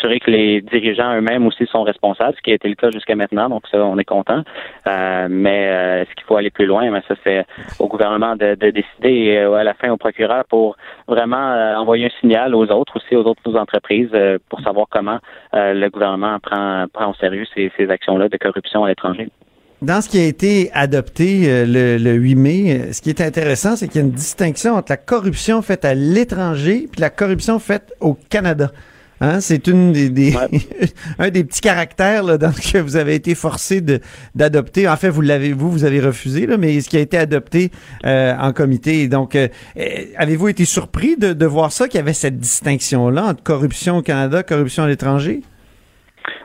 [0.00, 3.16] sûr que les dirigeants eux-mêmes aussi sont responsables, ce qui a été le cas jusqu'à
[3.16, 3.50] maintenant.
[3.50, 4.42] Donc ça, on est content.
[4.86, 5.64] mais
[6.02, 6.90] est-ce qu'il faut aller plus loin?
[6.90, 7.44] Mais ça, c'est
[7.78, 10.69] au gouvernement de, de décider à la fin au procureur pour
[11.08, 15.18] vraiment euh, envoyer un signal aux autres aussi, aux autres entreprises, euh, pour savoir comment
[15.54, 19.28] euh, le gouvernement prend, prend au sérieux ces, ces actions-là de corruption à l'étranger.
[19.82, 23.88] Dans ce qui a été adopté le, le, 8 mai, ce qui est intéressant, c'est
[23.88, 27.94] qu'il y a une distinction entre la corruption faite à l'étranger et la corruption faite
[28.00, 28.72] au Canada.
[29.22, 30.32] Hein, c'est une des,
[31.18, 33.82] un des petits caractères là, dans que vous avez été forcé
[34.34, 34.88] d'adopter.
[34.88, 37.70] En fait, vous l'avez vous vous avez refusé là, mais ce qui a été adopté
[38.06, 39.08] euh, en comité.
[39.08, 43.10] Donc, euh, eh, avez-vous été surpris de, de voir ça qu'il y avait cette distinction
[43.10, 45.40] là entre corruption au Canada, corruption à l'étranger?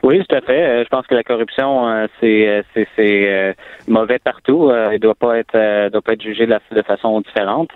[0.02, 0.66] Oui, tout à fait.
[0.66, 3.56] Euh, je pense que la corruption, c'est c'est
[3.88, 4.70] mauvais partout.
[4.92, 7.70] Il doit pas être doit pas être jugé de façon différente.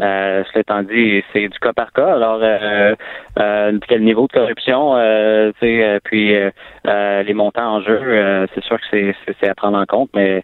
[0.00, 2.14] Euh, cela étant dit, c'est du cas par cas.
[2.14, 2.94] Alors, euh,
[3.38, 6.34] euh, quel niveau de corruption, euh, euh puis
[6.84, 10.42] les montants en jeu, c'est sûr que c'est à prendre en compte, mais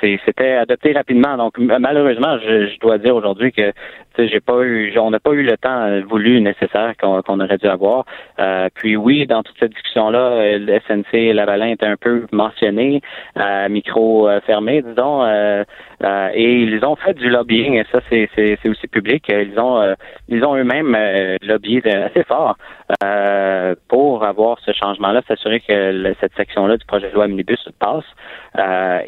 [0.00, 1.36] c'était adopté rapidement.
[1.36, 3.72] Donc, malheureusement, je, je dois dire aujourd'hui que
[4.18, 8.04] j'ai pas eu, on n'a pas eu le temps voulu nécessaire qu'on aurait dû avoir.
[8.38, 13.00] Euh, puis oui, dans toute cette discussion-là, le SNC Lavalin est un peu mentionné,
[13.38, 15.64] euh, micro fermé, disons, euh,
[16.34, 19.24] et ils ont fait du lobbying, et ça c'est aussi public.
[19.28, 19.94] Ils ont
[20.28, 20.96] ils ont eux-mêmes
[21.42, 22.56] lobbyé assez fort
[23.88, 28.04] pour avoir ce changement-là, s'assurer que cette section-là du projet de loi Omnibus passe.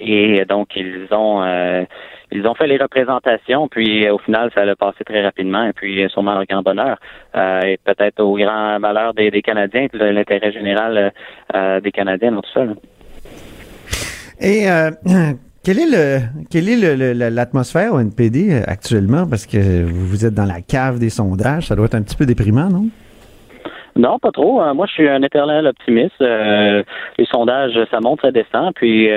[0.00, 1.42] et donc ils ont
[2.30, 5.72] ils ont fait les représentations, puis euh, au final, ça a passé très rapidement, et
[5.72, 6.98] puis euh, sûrement au grand bonheur,
[7.36, 11.12] euh, et peut-être au grand malheur des, Canadiens, de l'intérêt général
[11.82, 12.64] des Canadiens dans tout ça.
[14.40, 14.66] Et
[15.64, 16.18] quelle est le
[16.50, 19.26] quelle est l'atmosphère au NPD actuellement?
[19.28, 22.26] Parce que vous êtes dans la cave des sondages, ça doit être un petit peu
[22.26, 22.88] déprimant, non?
[23.96, 24.62] Non, pas trop.
[24.74, 26.20] Moi, je suis un éternel optimiste.
[26.20, 28.72] les sondages, ça monte, ça descend.
[28.74, 29.08] Puis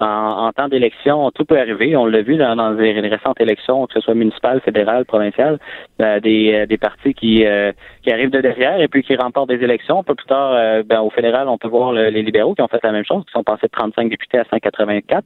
[0.00, 1.96] en, temps d'élection, tout peut arriver.
[1.96, 5.58] On l'a vu dans, dans, les récentes élections, que ce soit municipales, fédérales, provinciales,
[6.00, 9.48] euh, des, euh, des partis qui, euh, qui arrivent de derrière et puis qui remportent
[9.48, 10.00] des élections.
[10.00, 12.82] Un peu plus tard, ben, au fédéral, on peut voir les libéraux qui ont fait
[12.82, 15.24] la même chose, qui sont passés de 35 députés à 184.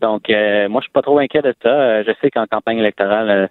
[0.00, 2.02] Donc, moi, je suis pas trop inquiet de ça.
[2.02, 3.48] je sais qu'en campagne électorale,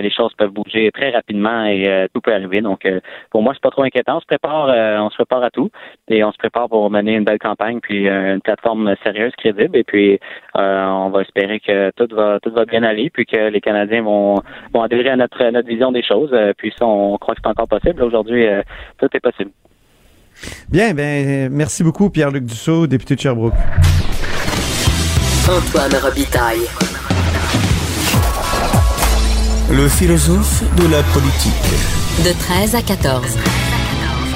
[0.00, 2.60] les choses peuvent bouger très rapidement et tout peut arriver.
[2.60, 2.86] Donc,
[3.30, 4.16] pour moi, c'est pas trop inquiétant.
[4.16, 4.68] On se prépare,
[5.02, 5.70] on se prépare à tout
[6.08, 9.76] et on se prépare pour mener une belle campagne puis une plateforme sérieuse, crédible.
[9.76, 10.18] Et puis,
[10.56, 14.02] euh, on va espérer que tout va tout va bien aller, puis que les Canadiens
[14.02, 16.30] vont vont adhérer à notre notre vision des choses.
[16.32, 18.02] Euh, puis ça, on croit que c'est encore possible.
[18.02, 18.62] Aujourd'hui, euh,
[18.98, 19.50] tout est possible.
[20.70, 23.54] Bien, ben merci beaucoup Pierre-Luc Dussault, député de Sherbrooke.
[25.48, 26.91] Antoine Robitaille.
[29.72, 31.52] Le philosophe de la politique.
[32.24, 33.38] De 13 à 14.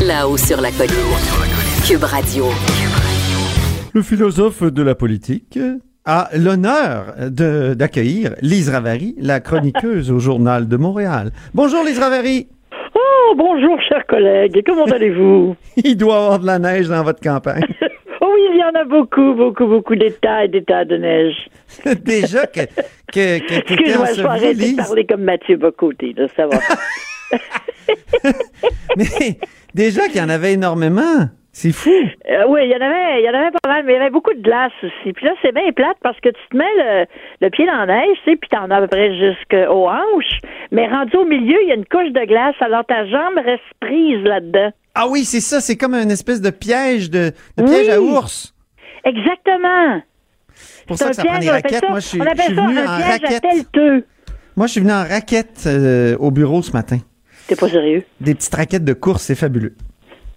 [0.07, 0.97] Là-haut sur la colline.
[1.87, 2.47] Cube Radio
[3.97, 5.59] le philosophe de la politique,
[6.05, 11.31] a l'honneur d'accueillir Lise Ravary, la chroniqueuse au Journal de Montréal.
[11.55, 12.47] Bonjour Lise Ravary.
[12.95, 14.63] Oh, bonjour, chers collègues.
[14.67, 15.57] Comment allez-vous?
[15.83, 17.65] Il doit y avoir de la neige dans votre campagne.
[18.37, 21.49] oui, il y en a beaucoup, beaucoup, beaucoup d'états et d'états de neige.
[22.05, 22.61] Déjà que,
[23.13, 26.59] que, que Excuse-moi, je vais arrêter de parler comme Mathieu Bocoté, là, ça va.
[28.97, 29.39] Mais
[29.75, 31.29] déjà qu'il y en avait énormément.
[31.53, 31.91] C'est fou.
[31.91, 33.99] Euh, oui, il y en avait, il y en avait pas mal, mais il y
[33.99, 35.15] avait beaucoup de glace aussi.
[35.15, 37.07] Puis là, c'est bien plate parce que tu te mets le,
[37.41, 40.41] le pied dans la neige, tu sais, puis t'en as à peu près jusqu'aux hanches.
[40.71, 43.63] Mais rendu au milieu, il y a une couche de glace, alors ta jambe reste
[43.81, 44.71] prise là-dedans.
[44.99, 45.61] Ah oui, c'est ça.
[45.61, 47.93] C'est comme une espèce de piège de, de piège Oui.
[47.93, 48.55] à ours.
[49.05, 50.01] Exactement.
[50.87, 51.81] Pour ça que ça prend des raquettes.
[51.81, 53.45] ça- Moi, je suis, on je ça venu un en raquette.
[54.57, 56.99] Moi, je suis venu en raquette euh, au bureau ce matin.
[57.47, 58.05] T'es pas sérieux?
[58.21, 59.75] Des petites raquettes de course, c'est fabuleux.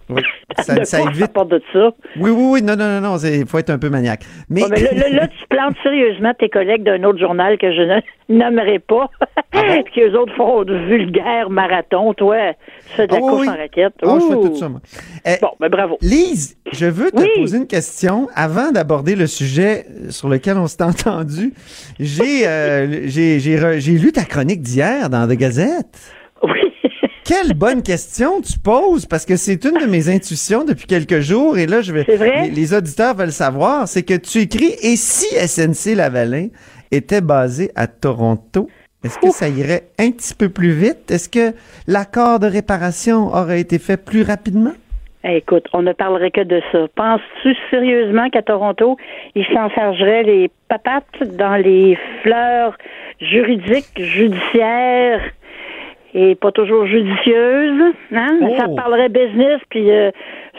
[0.08, 0.22] Oui.
[0.58, 1.32] Ça, de ça quoi évite.
[1.32, 1.90] part de ça?
[2.18, 2.62] Oui, oui, oui.
[2.62, 3.16] Non, non, non, non.
[3.18, 4.24] Il faut être un peu maniaque.
[4.48, 7.72] Mais, Ouais, mais là, là, là, tu plantes sérieusement tes collègues d'un autre journal que
[7.72, 8.00] je ne
[8.38, 9.08] nommerai pas,
[9.52, 12.12] Ah puis qu'eux autres font de vulgaires marathons.
[12.14, 12.36] Toi,
[12.88, 13.48] tu fais de la oui, course oui.
[13.48, 13.94] en raquette.
[14.02, 14.48] Ah, je fais Ouh.
[14.48, 14.80] tout ça, moi.
[15.26, 15.98] Eh, Bon, ben bravo.
[16.02, 17.28] Lise, je veux te Oui.
[17.36, 21.52] poser une question avant d'aborder le sujet sur lequel on s'est entendu.
[21.98, 25.86] J'ai euh, j'ai j'ai re- j'ai lu ta chronique d'hier dans The Gazette.
[27.30, 31.58] Quelle bonne question tu poses parce que c'est une de mes intuitions depuis quelques jours
[31.58, 32.48] et là je vais C'est vrai?
[32.48, 36.48] les, les auditeurs veulent savoir c'est que tu écris et si SNC Lavalin
[36.90, 38.68] était basé à Toronto
[39.04, 41.08] est-ce que ça irait un petit peu plus vite?
[41.10, 44.72] Est-ce que l'accord de réparation aurait été fait plus rapidement?
[45.22, 46.86] Eh, Écoute, on ne parlerait que de ça.
[46.96, 48.98] Penses-tu sérieusement qu'à Toronto,
[49.34, 52.76] ils s'en chargeraient les patates dans les fleurs
[53.20, 55.22] juridiques, judiciaires
[56.14, 57.94] et pas toujours judicieuses?
[58.12, 58.38] Hein?
[58.42, 58.54] Oh.
[58.58, 60.10] Ça parlerait business, puis euh,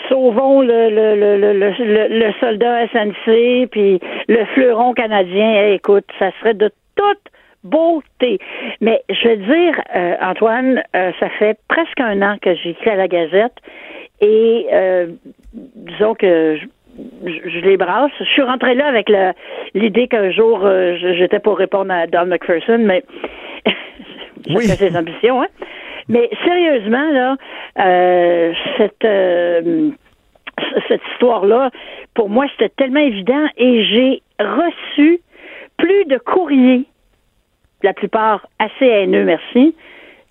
[0.09, 5.53] sauvons le, le, le, le, le, soldat SNC, puis le fleuron canadien.
[5.67, 7.19] Eh, écoute, ça serait de toute
[7.63, 8.39] beauté.
[8.81, 12.71] Mais je vais te dire, euh, Antoine, euh, ça fait presque un an que j'ai
[12.71, 13.53] écrit à la Gazette
[14.19, 15.07] et euh,
[15.53, 16.65] disons que je,
[17.29, 18.11] je- je les brasse.
[18.19, 19.11] Je suis rentrée là avec
[19.75, 23.03] l'idée qu'un jour euh, j'étais pour répondre à Don McPherson, mais
[24.49, 24.67] Oui.
[24.67, 25.47] chacun ses ambitions, hein.
[26.09, 27.35] Mais sérieusement, là,
[27.79, 29.89] euh, cette euh,
[30.87, 31.69] cette histoire-là,
[32.13, 35.21] pour moi, c'était tellement évident et j'ai reçu
[35.77, 36.85] plus de courriers,
[37.83, 39.75] la plupart assez haineux, merci,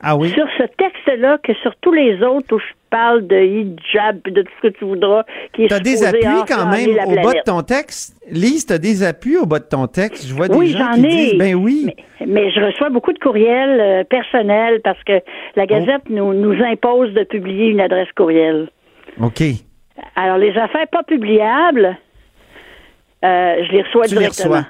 [0.03, 0.29] Ah oui.
[0.31, 4.43] sur ce texte-là que sur tous les autres où je parle de hijab et de
[4.43, 7.63] tout ce que tu voudras, qui T'as des appuis quand même au bas de ton
[7.63, 8.17] texte?
[8.31, 10.27] Lise, t'as des appuis au bas de ton texte?
[10.29, 11.09] Je vois des Oui, gens j'en qui ai.
[11.09, 11.87] disent, ben oui.
[12.21, 15.21] Mais, mais je reçois beaucoup de courriels euh, personnels parce que
[15.57, 16.13] la Gazette Oh.
[16.13, 18.69] nous, nous impose de publier une adresse courriel.
[19.21, 19.43] OK.
[20.17, 21.97] Alors, les affaires pas publiables,
[23.25, 24.57] euh, je les reçois Tu les directement.
[24.57, 24.67] reçois.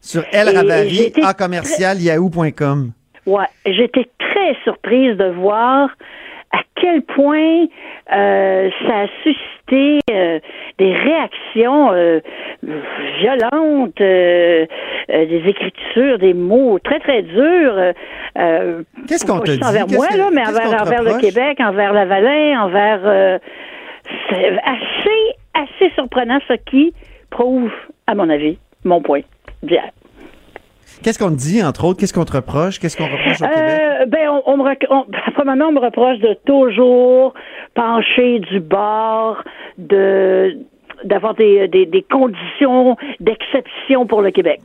[0.00, 2.92] Sur été a commercial, yahoo.com.
[3.26, 5.90] Ouais, j'étais très surprise de voir
[6.52, 7.66] à quel point
[8.12, 10.38] euh, ça a suscité euh,
[10.78, 12.20] des réactions euh,
[13.20, 17.92] violentes, des écritures, des mots très très durs.
[19.08, 19.68] Qu'est-ce qu'on pas te juste dit?
[19.68, 21.20] envers moi que- là, mais envers, envers le?
[21.20, 23.40] Québec, envers la Valais, envers.
[24.30, 26.94] c'est assez assez surprenant, ce qui
[27.30, 27.72] prouve,
[28.06, 29.20] à mon avis, mon point
[29.62, 29.90] d'hier.
[31.02, 32.00] Qu'est-ce qu'on te dit, entre autres?
[32.00, 32.78] Qu'est-ce qu'on te reproche?
[32.78, 33.80] Qu'est-ce qu'on reproche au Québec?
[33.80, 37.34] Euh, ben, on, on me on, premièrement, on me reproche de toujours
[37.74, 39.42] pencher du bord,
[39.78, 40.58] de
[41.04, 44.60] d'avoir des, des, des conditions d'exception pour le Québec.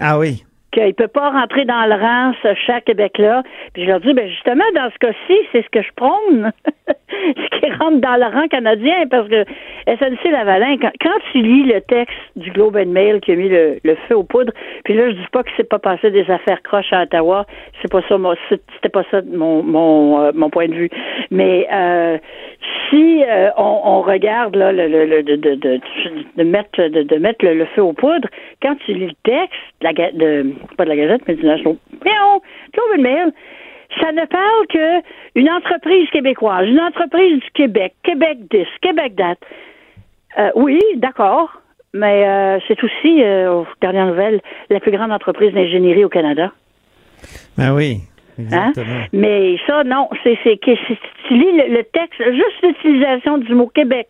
[0.00, 0.44] Ah oui.
[0.76, 3.42] Qu'il ne peut pas rentrer dans le rang, ce cher Québec-là.
[3.72, 6.52] Puis je leur dis, ben justement, dans ce cas-ci, c'est ce que je prône.
[7.08, 9.44] ce qui rentre dans le rang canadien, parce que
[9.86, 13.48] SNC Lavalin, quand, quand tu lis le texte du Globe and Mail qui a mis
[13.48, 14.52] le, feu aux poudres,
[14.84, 17.46] puis là, je dis pas que c'est pas passé des affaires croches à Ottawa,
[17.80, 18.16] c'est pas ça,
[18.74, 20.90] c'était pas ça mon, mon, euh, mon point de vue.
[21.30, 22.18] Mais euh,
[22.90, 28.28] si euh, on, on regarde là, de, mettre, de, de mettre le, feu aux poudres,
[28.62, 33.02] quand tu lis le texte, de, pas de la Gazette, mais du National, Globe and
[33.02, 33.32] Mail,
[34.00, 35.02] ça ne parle que
[35.34, 39.38] une entreprise québécoise, une entreprise du Québec, Québec 10, Québec date.
[40.38, 41.62] Euh, oui, d'accord,
[41.94, 46.52] mais euh, c'est aussi, euh, aux dernières nouvelles, la plus grande entreprise d'ingénierie au Canada.
[47.56, 48.00] Ben oui.
[48.52, 48.72] Hein?
[49.14, 53.54] Mais ça, non, c'est c'est que si tu lis le, le texte, juste l'utilisation du
[53.54, 54.08] mot Québec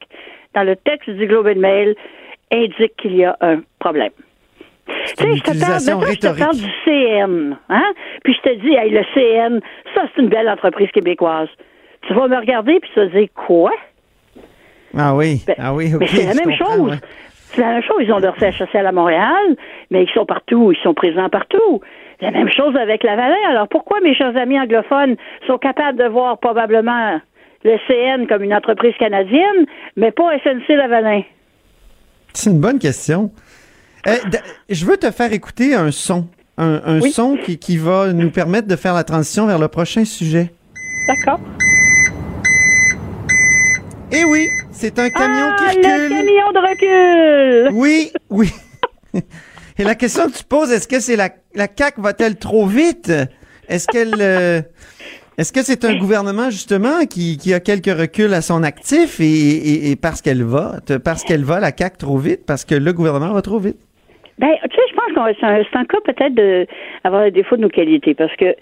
[0.54, 1.94] dans le texte du Globe and Mail
[2.50, 4.10] indique qu'il y a un problème.
[4.86, 7.92] Tu sais, je te parle, mettons, je te parle du CN, hein?
[8.24, 9.60] Puis je te dis, hey, le CN,
[9.94, 11.48] ça, c'est une belle entreprise québécoise.
[12.06, 13.72] Tu vas me regarder puis tu vas dire quoi?
[14.96, 15.42] Ah oui.
[15.46, 16.80] Ben, ah oui, mais c'est la même chose.
[16.90, 16.96] ouais.
[17.52, 17.96] C'est la même chose.
[18.00, 19.56] Ils ont leur siège social à Montréal,
[19.90, 20.72] mais ils sont partout.
[20.72, 21.80] Ils sont présents partout.
[22.20, 23.34] La même chose avec Lavalin.
[23.50, 27.20] Alors pourquoi mes chers amis anglophones sont capables de voir probablement
[27.64, 31.22] le CN comme une entreprise canadienne, mais pas SNC Lavalin?
[32.32, 33.30] C'est une bonne question.
[34.06, 34.16] Euh,
[34.68, 36.28] je veux te faire écouter un son.
[36.58, 37.12] Un, un Oui.
[37.12, 40.52] son qui, qui va nous permettre de faire la transition vers le prochain sujet.
[41.08, 41.40] D'accord.
[44.12, 46.08] Eh oui, c'est un camion ah, qui le recule.
[46.08, 47.74] camion de recul!
[47.74, 48.52] Oui, oui.
[49.78, 53.12] Et la question que tu poses, est-ce que c'est la, la CAQ va-t-elle trop vite?
[53.68, 54.14] Est-ce qu'elle...
[54.20, 54.62] euh,
[55.36, 59.24] est-ce que c'est un gouvernement, justement, qui, qui a quelques reculs à son actif et,
[59.24, 62.92] et- et parce qu'elle va, parce qu'elle va, la CAQ, trop vite, parce que le
[62.94, 63.76] gouvernement va trop vite?
[64.38, 66.66] Ben, tu sais, je pense que c'est un, cas peut-être de
[67.04, 68.54] avoir le défaut de nos qualités, parce que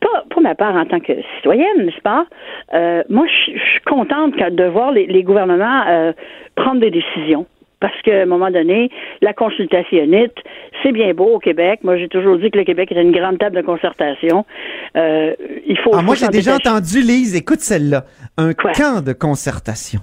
[0.00, 2.26] pas pour ma part en tant que citoyenne, n'est-ce pas?
[2.74, 6.12] Euh, moi, je suis contente de voir les, les gouvernements euh,
[6.56, 7.46] prendre des décisions.
[7.80, 8.90] Parce qu'à un moment donné,
[9.22, 10.34] la consultationnite,
[10.82, 11.80] c'est bien beau au Québec.
[11.82, 14.44] Moi, j'ai toujours dit que le Québec était une grande table de concertation.
[14.96, 15.34] Euh,
[15.66, 15.92] il faut.
[15.94, 18.04] Ah, moi, j'ai déjà entendu, Lise, écoute celle-là.
[18.36, 20.00] Un camp de concertation.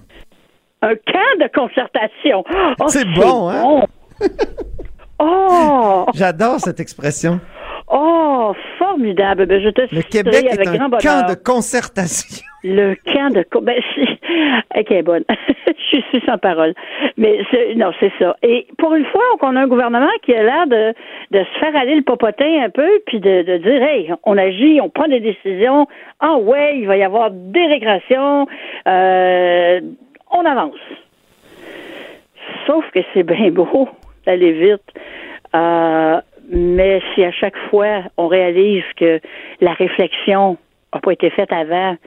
[0.81, 2.43] Un camp de concertation?
[2.79, 3.61] Oh, C'est bon, hein?
[3.61, 3.83] bon.
[5.19, 6.05] Oh!
[6.13, 7.39] J'adore cette expression.
[7.89, 9.45] Oh, formidable.
[9.45, 12.43] Ben, je te Le Québec est un grand camp de concertation.
[12.63, 13.45] Le camp de...
[13.61, 14.79] Ben, c'est...
[14.79, 15.23] Ok, bonne.
[15.91, 16.73] je suis sans parole.
[17.15, 17.75] Mais c'est...
[17.75, 18.35] non, c'est ça.
[18.43, 20.93] Et pour une fois qu'on a un gouvernement qui a l'air de,
[21.31, 24.81] de se faire aller le popotin un peu, puis de, de dire, hey, on agit,
[24.81, 25.87] on prend des décisions.
[26.19, 28.47] Ah ouais, il va y avoir des régressions.
[28.87, 29.79] Euh,
[30.31, 30.75] on avance.
[32.65, 33.87] Sauf que c'est bien beau
[34.27, 34.83] d'aller vite.
[35.55, 39.19] Euh, mais si à chaque fois on réalise que
[39.61, 40.57] la réflexion
[40.93, 41.97] n'a pas été faite avant,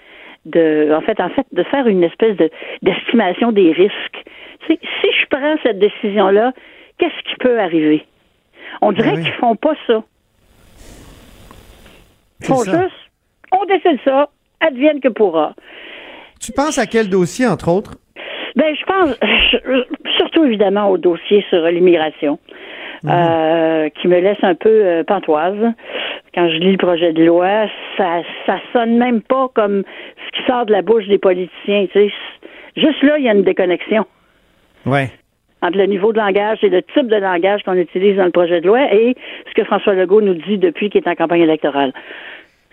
[0.47, 2.51] de, en fait, en fait, de faire une espèce de
[2.83, 4.25] d'estimation des risques.
[4.61, 6.53] Tu sais, si je prends cette décision-là,
[6.99, 8.07] qu'est-ce qui peut arriver?
[8.81, 10.03] On dirait qu'ils font pas ça.
[12.41, 12.83] Ils font ça.
[12.83, 12.95] juste,
[13.53, 14.31] on décide ça,
[14.61, 15.55] advienne que pourra.
[16.41, 17.99] Tu penses à quel dossier, entre autres?
[18.57, 19.19] Ben, je pense
[19.53, 19.85] je-
[20.19, 22.39] surtout évidemment au dossier sur l'immigration,
[23.09, 25.57] euh, qui me laisse un peu euh, pantoise.
[26.35, 29.83] Quand je lis le projet de loi, ça ça sonne même pas comme
[30.27, 31.87] ce qui sort de la bouche des politiciens.
[31.93, 32.13] Tu sais.
[32.77, 34.05] Juste là, il y a une déconnexion
[34.87, 35.09] Ouais.
[35.61, 38.61] entre le niveau de langage et le type de langage qu'on utilise dans le projet
[38.61, 39.15] de loi et
[39.49, 41.93] ce que François Legault nous dit depuis qu'il est en campagne électorale.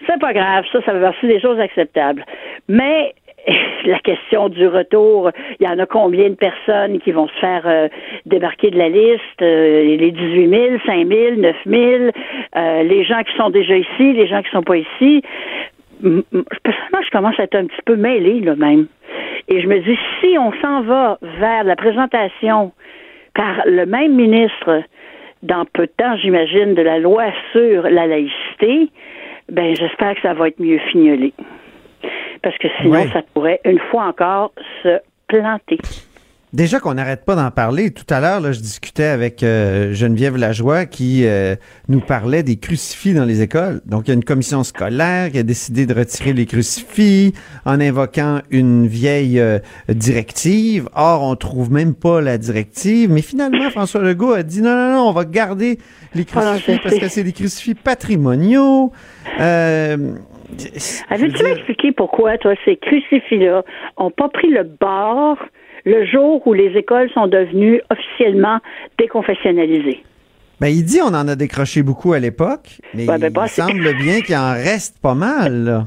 [0.05, 2.23] C'est pas grave, ça, ça fait partie des choses acceptables.
[2.69, 3.15] Mais
[3.85, 7.63] la question du retour, il y en a combien de personnes qui vont se faire
[7.65, 7.87] euh,
[8.25, 9.41] débarquer de la liste?
[9.41, 12.03] Euh, les 18 000, 5 000, 9 000,
[12.55, 15.21] euh, les gens qui sont déjà ici, les gens qui sont pas ici.
[16.01, 18.87] Personnellement, je commence à être un petit peu mêlée, là, même.
[19.47, 22.73] Et je me dis, si on s'en va vers la présentation
[23.33, 24.83] par le même ministre
[25.43, 28.89] dans peu de temps, j'imagine, de la loi sur la laïcité,
[29.49, 31.33] ben j'espère que ça va être mieux fignolé.
[32.41, 34.51] Parce que sinon, ça pourrait, une fois encore,
[34.83, 35.77] se planter.
[36.53, 37.91] Déjà qu'on n'arrête pas d'en parler.
[37.91, 41.55] Tout à l'heure, là, je discutais avec euh, Geneviève Lajoie qui euh,
[41.89, 43.81] nous parlait des crucifix dans les écoles.
[43.85, 47.33] Donc, il y a une commission scolaire qui a décidé de retirer les crucifix
[47.65, 50.87] en invoquant une vieille euh, directive.
[50.95, 53.11] Or, on trouve même pas la directive.
[53.11, 55.79] Mais finalement, François Legault a dit non, non, non, on va garder
[56.15, 58.93] les crucifix parce que c'est des crucifix patrimoniaux.
[59.41, 60.13] Euh,
[61.09, 63.63] Avais-tu m'expliquer pourquoi, toi, ces crucifix-là
[63.99, 65.37] n'ont pas pris le bord
[65.87, 68.59] le jour où les écoles sont devenues officiellement
[68.99, 70.03] déconfessionnalisées?
[70.59, 73.93] Ben, il dit on en a décroché beaucoup à l'époque, mais Ouais, ben, il semble
[73.95, 75.83] bien qu'il en reste pas mal, là.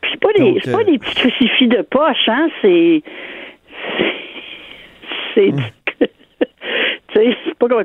[0.00, 2.48] Puis c'est pas, des, Donc, pas euh, des petits crucifix de poche, hein?
[2.60, 3.02] C'est.
[5.34, 5.52] C'est.
[5.98, 6.10] C'est-
[7.08, 7.84] tu sais, c'est pas comme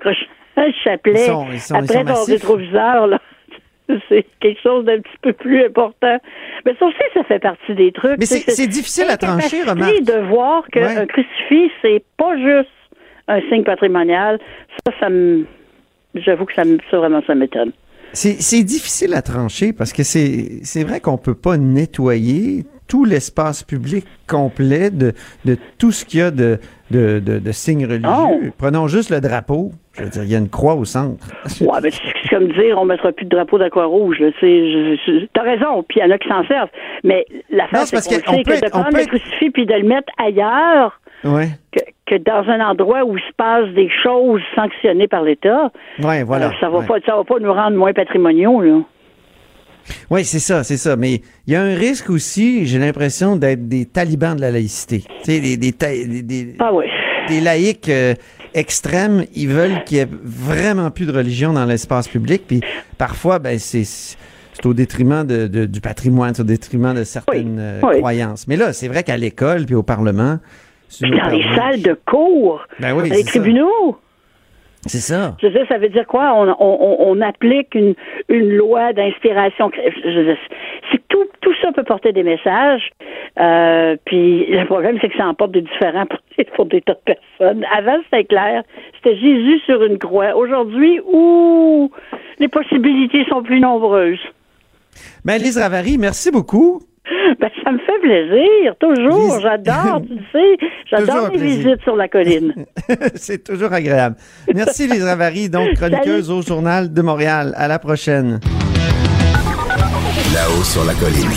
[0.58, 2.34] un chapelet Ils sont- ils sont- après ton massifs.
[2.34, 3.22] rétroviseur, là.
[4.10, 6.18] C'est quelque chose d'un petit peu plus important.
[6.66, 8.20] Mais ça aussi, ça fait partie des trucs.
[8.20, 10.02] Mais c'est- difficile à trancher, remarque.
[10.04, 11.08] de voir qu'un Ouais.
[11.08, 12.70] crucifix, c'est pas juste
[13.28, 14.40] un signe patrimonial.
[14.86, 15.46] Ça, ça me.
[16.16, 17.72] J'avoue que ça, me, ça vraiment, ça m'étonne.
[18.14, 23.64] C'est difficile à trancher parce que c'est c'est vrai qu'on peut pas nettoyer tout l'espace
[23.64, 25.14] public complet de,
[25.46, 26.60] de tout ce qu'il y a de,
[26.92, 28.52] de, de, de signes religieux.
[28.58, 29.72] Prenons juste le drapeau.
[29.94, 31.26] Je veux dire, il y a une croix au centre.
[31.60, 33.58] Ouais, ben, c'est comme dire, on mettra plus de drapeau
[35.06, 36.70] je- je- t'as raison, puis il y en a qui s'en servent.
[37.04, 39.88] Mais l'affaire, Non, c'est qu'on que de être- prendre le être- crucifix puis de le
[39.88, 41.48] mettre ailleurs Ouais.
[41.72, 45.72] que, que dans un endroit où il se passe des choses sanctionnées par l'État,
[46.04, 46.50] Ouais, voilà.
[46.50, 46.86] euh, ça va Ouais.
[46.86, 48.80] pas, ça va pas nous rendre moins patrimoniaux, là.
[50.10, 50.96] Oui, c'est ça, c'est ça.
[50.96, 55.04] Mais il y a un risque aussi, j'ai l'impression, d'être des talibans de la laïcité.
[55.24, 56.86] Tu sais, des, des, des- des- Ah oui.
[57.28, 58.14] des laïcs euh,
[58.54, 62.44] extrêmes, ils veulent qu'il y ait vraiment plus de religion dans l'espace public.
[62.48, 62.62] Puis
[62.98, 67.58] parfois, ben c'est c'est au détriment de, de- du patrimoine, c'est au détriment de certaines
[67.60, 67.98] euh, oui.
[68.00, 68.48] croyances.
[68.48, 70.40] Mais là, c'est vrai qu'à l'école puis au Parlement,
[71.02, 73.98] une Dans les salles de cours, Ben oui, dans les tribunaux.
[74.88, 75.36] C'est ça.
[75.42, 76.34] Je veux dire, ça veut dire quoi?
[76.36, 77.94] On, on, on- on applique une,
[78.30, 79.72] une loi d'inspiration.
[80.92, 82.90] C'est tout, tout ça peut porter des messages.
[83.40, 86.20] Euh, puis le problème, c'est que ça emporte des différents pour,
[86.56, 87.66] pour des tas de personnes.
[87.76, 88.64] Avant, c'était clair.
[88.96, 90.36] C'était Jésus sur une croix.
[90.36, 91.92] Aujourd'hui, où
[92.40, 94.20] les possibilités sont plus nombreuses.
[95.26, 96.82] Ben, Lise Ravary, merci beaucoup.
[97.40, 99.40] Ben, ça me fait plaisir, toujours.
[99.42, 100.58] J'adore, tu sais.
[100.90, 102.66] J'adore les visites sur la colline.
[103.16, 104.16] c'est toujours agréable.
[104.54, 107.54] Merci, Lise Ravary, donc chroniqueuse au Journal de Montréal.
[107.58, 108.40] À la prochaine.
[110.34, 111.32] Là-haut sur la colline.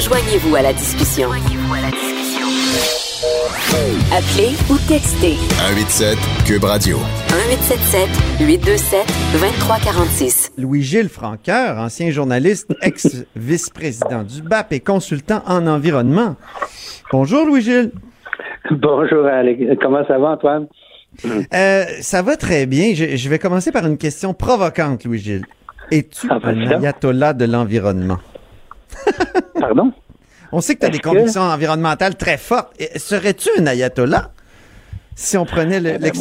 [0.00, 1.28] Joignez-vous à la discussion.
[3.76, 6.16] Appelez ou textez 187
[6.46, 6.96] Cube Radio.
[6.96, 8.08] 1877
[8.40, 10.52] 827 2346.
[10.56, 16.36] Louis-Gilles Franqueur, ancien journaliste, ex-vice-président du BAP et consultant en environnement.
[17.12, 17.90] Bonjour, Louis-Gilles.
[18.70, 19.60] Bonjour, Alex.
[19.82, 20.68] Comment ça va, Antoine?
[21.52, 22.94] Euh, ça va très bien.
[22.94, 25.44] Je, je vais commencer par une question provocante, Louis-Gilles.
[25.90, 28.18] Es-tu Ah, ben, un ayatollah de l'environnement?
[29.60, 29.92] Pardon?
[30.52, 32.72] On sait que tu as des que- convictions environnementales très fortes.
[32.96, 34.30] Serais-tu un ayatollah
[35.14, 36.12] si on prenait le- Eh ben,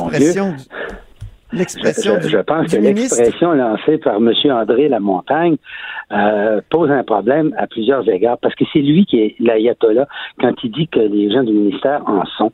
[1.51, 4.31] l'expression Je, pense que l'expression lancée par M.
[4.51, 5.57] André Lamontagne
[6.11, 10.07] euh, pose un problème à plusieurs égards, parce que c'est lui qui est l'ayatollah
[10.39, 12.51] quand il dit que les gens du ministère en sont.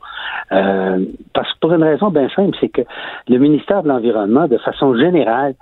[0.52, 1.04] Euh,
[1.34, 2.82] parce que pour une raison bien simple, c'est que
[3.28, 5.54] le ministère de l'Environnement, de façon générale,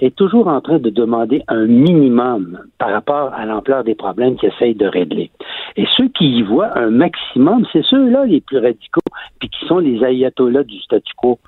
[0.00, 4.48] est toujours en train de demander un minimum par rapport à l'ampleur des problèmes qu'il
[4.50, 5.30] essaye de régler.
[5.76, 9.00] Et ceux qui y voient un maximum, c'est ceux-là les plus radicaux,
[9.38, 11.38] puis qui sont les ayatollahs du statu quo.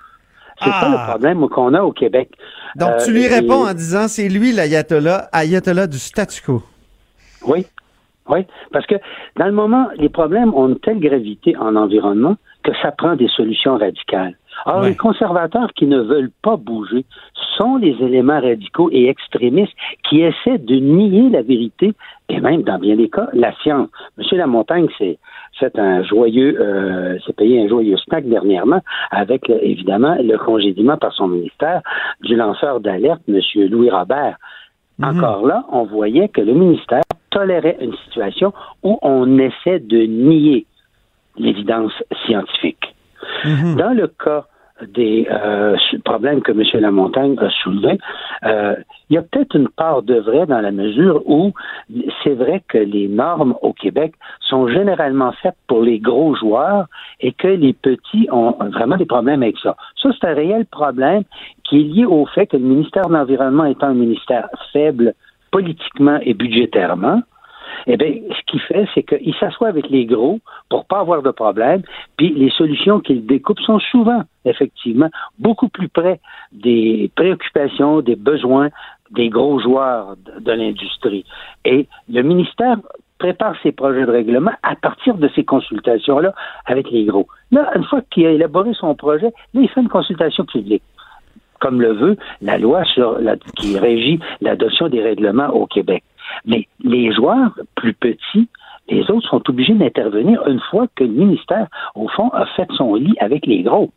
[0.63, 0.89] C'est ça Ah.
[0.91, 2.31] le problème qu'on a au Québec.
[2.77, 6.63] Donc, Euh, tu lui et- réponds en disant c'est lui l'ayatollah, ayatollah du statu quo.
[7.47, 7.67] Oui,
[8.29, 8.95] oui, parce que
[9.37, 13.29] dans le moment, les problèmes ont une telle gravité en environnement que ça prend des
[13.29, 14.37] solutions radicales.
[14.67, 14.91] Or, Ouais.
[14.91, 17.05] les conservateurs qui ne veulent pas bouger
[17.57, 19.73] sont les éléments radicaux et extrémistes
[20.09, 21.95] qui essaient de nier la vérité
[22.29, 23.89] et même, dans bien des cas, la science.
[24.19, 25.19] Monsieur Lamontagne s'est
[25.59, 28.81] fait un joyeux, euh, s'est payé un joyeux snack dernièrement
[29.13, 31.81] avec, évidemment, le congédiement par son ministère
[32.23, 34.37] du lanceur d'alerte, Monsieur Louis Robert.
[35.03, 38.53] Encore là, on voyait que le ministère tolérait une situation
[38.83, 40.67] où on essaie de nier
[41.37, 41.93] l'évidence
[42.25, 42.95] scientifique.
[43.45, 44.47] Dans le cas
[44.83, 46.63] des euh, problèmes que M.
[46.81, 47.99] Lamontagne a soulevés,
[48.45, 48.77] euh,
[49.09, 51.53] il y a peut-être une part de vrai dans la mesure où
[52.23, 56.87] c'est vrai que les normes au Québec sont généralement faites pour les gros joueurs
[57.21, 59.77] et que les petits ont vraiment des problèmes avec ça.
[60.03, 61.23] Ça, c'est un réel problème
[61.65, 65.15] qui est lié au fait que le ministère de l'Environnement étant un ministère faible
[65.51, 67.23] politiquement et budgétairement,
[67.87, 71.31] eh bien, ce qu'il fait, c'est qu'il s'assoit avec les gros pour pas avoir de
[71.31, 71.83] problème,
[72.17, 76.21] puis les solutions qu'il découpe sont souvent, effectivement, beaucoup plus près
[76.53, 78.71] des préoccupations, des besoins
[79.11, 81.25] des gros joueurs de, l'industrie.
[81.65, 82.77] Et le ministère
[83.19, 86.35] prépare ses projets de règlement à partir de ces consultations-là
[86.67, 87.27] avec les gros.
[87.51, 90.83] Là, une fois qu'il a élaboré son projet, là, il fait une consultation publique
[91.59, 92.83] comme le veut la loi
[93.57, 96.05] qui régit l'adoption des règlements au Québec.
[96.45, 98.49] Mais les joueurs plus petits,
[98.89, 102.95] les autres sont obligés d'intervenir une fois que le ministère, au fond, a fait son
[102.95, 103.91] lit avec les gros.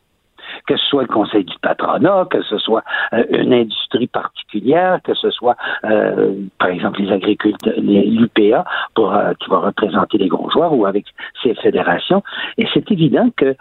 [0.65, 5.13] Que ce soit le conseil du patronat, que ce soit euh, une industrie particulière, que
[5.13, 8.65] ce soit, euh, par exemple, les agriculteurs, l'UPA,
[8.95, 11.05] pour, euh, qui va représenter les gros joueurs, ou avec
[11.43, 12.23] ces fédérations.
[12.57, 13.55] Et c'est évident que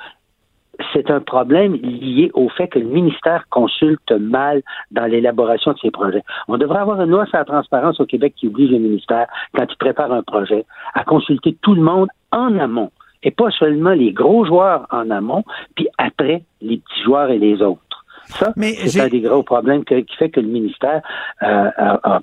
[0.93, 5.91] c'est un problème lié au fait que le ministère consulte mal dans l'élaboration de ses
[5.91, 6.23] projets.
[6.47, 9.67] On devrait avoir une loi sur la transparence au Québec qui oblige le ministère, quand
[9.69, 10.65] il prépare un projet,
[10.95, 12.91] à consulter tout le monde en amont
[13.25, 15.43] et pas seulement les gros joueurs en amont,
[15.75, 17.81] puis après les petits joueurs et les autres.
[18.27, 18.53] Ça,
[18.87, 21.01] c'est un des gros problèmes que- qui fait que le ministère
[21.43, 22.21] euh, a- a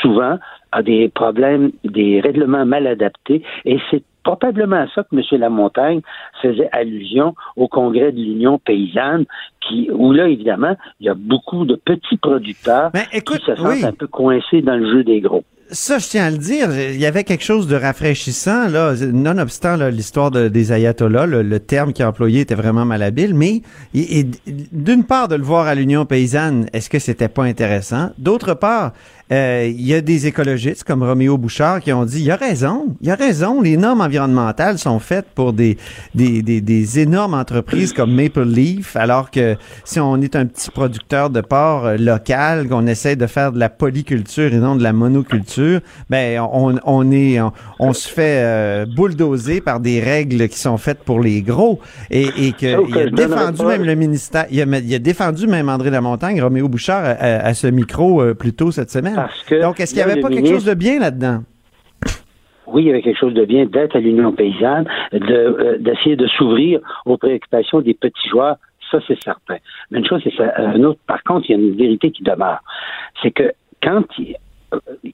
[0.00, 0.38] souvent
[0.72, 5.40] a des problèmes, des règlements mal adaptés, et c'est probablement à ça que M.
[5.40, 6.00] Lamontagne
[6.42, 9.24] faisait allusion au congrès de l'Union paysanne,
[9.60, 13.84] qui, où là, évidemment, il y a beaucoup de petits producteurs qui se sentent oui.
[13.84, 15.44] un peu coincés dans le jeu des gros.
[15.72, 19.76] Ça, je tiens à le dire, il y avait quelque chose de rafraîchissant, là, nonobstant
[19.88, 23.62] l'histoire de- des ayatollahs, le, terme qui est employé était vraiment malhabile, mais
[23.94, 28.10] d'une part, de le voir à l'Union paysanne, est-ce que c'était pas intéressant?
[28.18, 28.92] D'autre part,
[29.32, 32.96] euh, il y a des écologistes comme Roméo Bouchard qui ont dit, il a raison,
[33.00, 35.78] il a raison, les normes environnementales sont faites pour des,
[36.16, 39.54] des, des, des énormes entreprises comme Maple Leaf, alors que
[39.84, 43.60] si on est un petit producteur de porc euh, local, qu'on essaie de faire de
[43.60, 45.59] la polyculture et non de la monoculture,
[46.08, 50.76] ben on, on est on, on se fait euh, bulldozer par des règles qui sont
[50.78, 51.80] faites pour les gros
[52.10, 55.46] et, et que Sauf il a défendu même le ministère, il a, il a défendu
[55.46, 59.16] même André Lamontagne, Roméo Bouchard à, à- à ce micro euh, plus tôt cette semaine.
[59.62, 61.42] Donc est-ce qu'il n'y avait pas quelque chose de bien là-dedans?
[62.72, 66.14] oui, il y avait quelque chose de bien d'être à l'Union paysanne, de, euh, d'essayer
[66.14, 68.56] de s'ouvrir aux préoccupations des petits joueurs.
[68.92, 69.56] Ça, c'est certain.
[69.90, 70.52] Mais une chose, c'est ça.
[70.58, 72.60] Euh, Un autre, par contre, il y a une vérité qui demeure.
[73.22, 73.52] C'est que
[73.82, 74.36] quand il,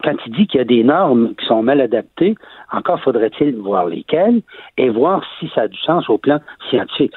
[0.02, 2.34] quand il dit qu'il y a des normes qui sont mal adaptées,
[2.72, 4.42] encore faudrait-il voir lesquelles
[4.76, 6.40] et voir si ça a du sens au plan
[6.70, 7.12] scientifique.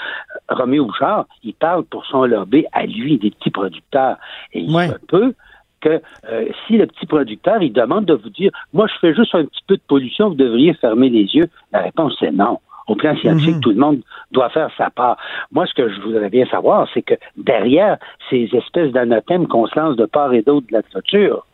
[0.50, 4.18] Roméo Bouchard, il parle pour son lobby à lui, des petits producteurs.
[4.54, 5.34] Et il se peut
[5.82, 9.34] que euh, si le petit producteur, il demande de vous dire, moi, je fais juste
[9.34, 12.60] un petit peu de pollution, vous devriez fermer les yeux, la réponse, c'est non.
[12.88, 15.18] Au plan scientifique, tout le monde doit faire sa part.
[15.52, 18.00] Moi, ce que je voudrais bien savoir, c'est que derrière
[18.32, 21.46] ces espèces d'anathèmes qu'on se lance de part et d'autre de la clôture,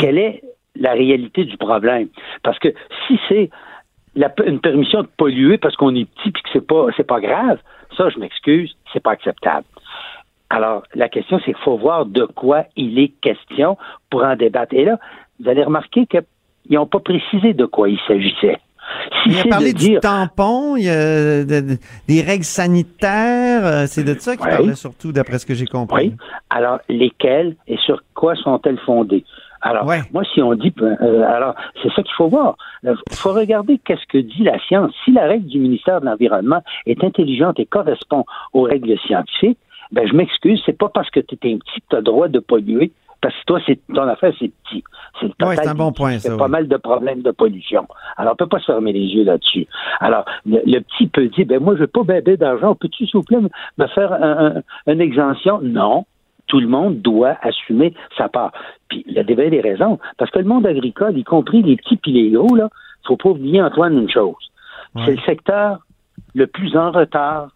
[0.00, 0.42] quelle est
[0.76, 2.08] la réalité du problème?
[2.42, 2.68] Parce que
[3.06, 3.50] si c'est
[4.14, 7.20] la- une permission de polluer parce qu'on est petit et que c'est pas c'est pas
[7.20, 7.58] grave,
[7.96, 9.64] ça, je m'excuse, c'est pas acceptable.
[10.50, 13.76] Alors, la question, c'est qu'il faut voir de quoi il est question
[14.08, 14.72] pour en débattre.
[14.74, 14.98] Et là,
[15.40, 16.22] vous allez remarquer qu'ils
[16.70, 18.56] n'ont pas précisé de quoi il s'agissait.
[19.22, 22.44] Si Il a parlé de du dire, tampon, il y a de- de- des règles
[22.44, 24.56] sanitaires, euh, c'est de ça qu'il Ouais.
[24.56, 26.08] parlait surtout, d'après ce que j'ai compris.
[26.08, 26.16] Oui.
[26.48, 29.24] Alors, lesquelles et sur quoi sont-elles fondées?
[29.60, 32.56] Alors, moi, si on dit, euh, alors, c'est ça qu'il faut voir.
[32.84, 34.92] Il faut regarder qu'est-ce que dit la science.
[35.04, 39.58] Si la règle du ministère de l'Environnement est intelligente et correspond aux règles scientifiques,
[39.90, 42.04] ben, je m'excuse, c'est pas parce que tu es un petit que tu as le
[42.04, 44.84] droit de polluer, parce que toi, c'est, ton affaire, c'est petit.
[45.18, 47.88] C'est le Ouais, c'est un bon point, ça, pas mal de problèmes de pollution.
[48.16, 49.66] Alors, on peut pas se fermer les yeux là-dessus.
[49.98, 52.76] Alors, le, le petit peut dire, ben, moi, je veux pas bébé d'argent.
[52.76, 53.48] Peux-tu, s'il vous plaît, me-
[53.78, 55.58] me faire un- un- une exemption?
[55.62, 56.04] Non.
[56.48, 58.52] Tout le monde doit assumer sa part.
[58.88, 59.98] Puis, il y a des raisons.
[60.16, 62.68] Parce que le monde agricole, y compris les petits puis les gros, là,
[63.06, 64.34] faut pas oublier, Antoine, une chose.
[65.04, 65.78] C'est le secteur
[66.34, 67.50] le plus en retard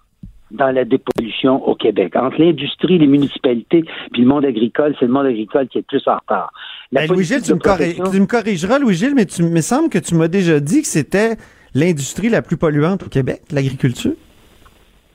[0.51, 2.14] dans la dépollution au Québec.
[2.14, 5.86] Entre l'industrie, les municipalités, puis le monde agricole, c'est le monde agricole qui est le
[5.99, 6.53] plus en retard.
[6.93, 9.88] La Ben, Louis-Gilles, tu, me corri- protection- tu me corrigeras, Louis-Gilles, mais tu me semble
[9.88, 11.36] que tu m'as déjà dit que c'était
[11.74, 14.12] l'industrie la plus polluante au Québec, l'agriculture.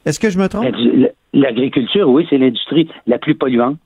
[0.05, 0.63] Est-ce que je me trompe?
[0.63, 3.77] L'agri- L'agriculture, oui, c'est l'industrie la plus polluante.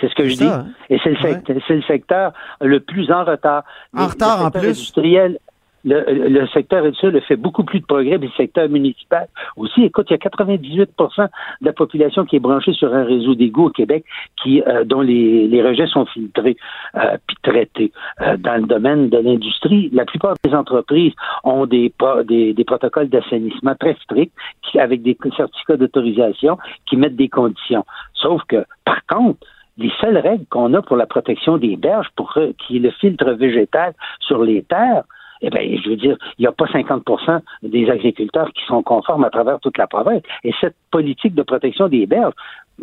[0.00, 0.44] C'est ce que je dis.
[0.44, 0.66] hein?
[0.90, 3.64] Et c'est le, secteur, le secteur le plus en retard.
[3.94, 4.68] En Le- retard, le en secteur plus?
[4.68, 5.38] Industriel,
[5.86, 9.84] le, le secteur industriel fait beaucoup plus de progrès, le secteur municipal aussi.
[9.84, 11.28] Écoute, il y a 98% de
[11.66, 14.04] la population qui est branchée sur un réseau d'égouts au Québec
[14.46, 16.56] euh, dont les, rejets sont filtrés
[16.96, 17.92] euh, puis traités.
[18.20, 21.12] Euh, dans le domaine de l'industrie, la plupart des entreprises
[21.44, 24.32] ont des, pro- des, des protocoles d'assainissement très stricts
[24.78, 27.84] avec des certificats d'autorisation qui mettent des conditions.
[28.14, 29.46] Sauf que, par contre,
[29.78, 33.30] les seules règles qu'on a pour la protection des berges, pour qui est le filtre
[33.32, 35.04] végétal sur les terres,
[35.42, 39.24] eh bien, je veux dire, il n'y a pas 50% des agriculteurs qui sont conformes
[39.24, 40.22] à travers toute la province.
[40.44, 42.34] Et cette politique de protection des berges,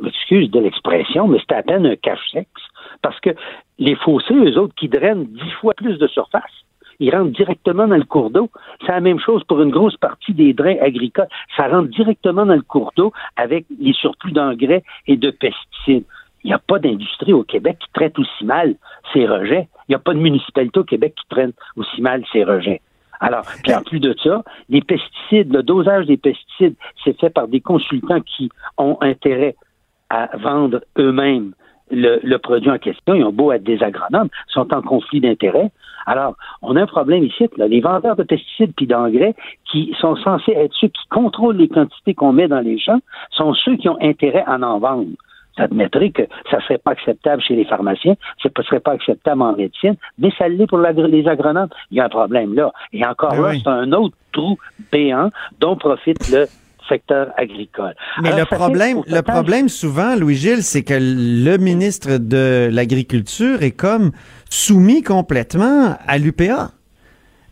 [0.05, 2.49] excuse de l'expression, mais c'est à peine un cache-sexe.
[3.01, 3.31] Parce que
[3.79, 6.43] les fossés, eux autres, qui drainent dix fois plus de surface,
[6.99, 8.49] ils rentrent directement dans le cours d'eau.
[8.81, 11.27] C'est la même chose pour une grosse partie des drains agricoles.
[11.57, 16.05] Ça rentre directement dans le cours d'eau avec les surplus d'engrais et de pesticides.
[16.43, 18.75] Il n'y a pas d'industrie au Québec qui traite aussi mal
[19.13, 19.67] ses rejets.
[19.87, 22.81] Il n'y a pas de municipalité au Québec qui traite aussi mal ses rejets.
[23.19, 27.47] Alors, puis en plus de ça, les pesticides, le dosage des pesticides, c'est fait par
[27.47, 29.55] des consultants qui ont intérêt
[30.09, 31.53] à vendre eux-mêmes
[31.89, 33.13] le, le produit en question.
[33.13, 35.71] Ils ont beau être des agronomes, sont en conflit d'intérêts.
[36.05, 37.47] Alors, on a un problème ici.
[37.57, 37.67] Là.
[37.67, 39.35] Les vendeurs de pesticides puis d'engrais
[39.71, 42.99] qui sont censés être ceux qui contrôlent les quantités qu'on met dans les champs
[43.31, 45.11] sont ceux qui ont intérêt à en vendre.
[45.57, 48.93] Ça admettrait que ça ne serait pas acceptable chez les pharmaciens, ça ne serait pas
[48.93, 51.69] acceptable en médecine, mais ça l'est pour les agronomes.
[51.91, 52.71] Il y a un problème là.
[52.91, 53.61] Et encore Ben là, oui.
[53.63, 54.57] c'est un autre trou
[54.91, 55.29] béant
[55.59, 56.47] dont profite le
[56.89, 57.93] secteur agricole.
[58.21, 63.71] Mais Alors, le problème, le problème souvent, Louis-Gilles, c'est que le ministre de l'Agriculture est
[63.71, 64.11] comme
[64.49, 66.71] soumis complètement à l'UPA.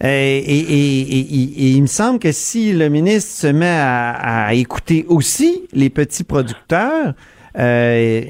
[0.04, 3.70] Et, et- et- et- et- et il me semble que si le ministre se met
[3.70, 7.14] à, à écouter aussi les petits producteurs,
[7.60, 8.22] euh,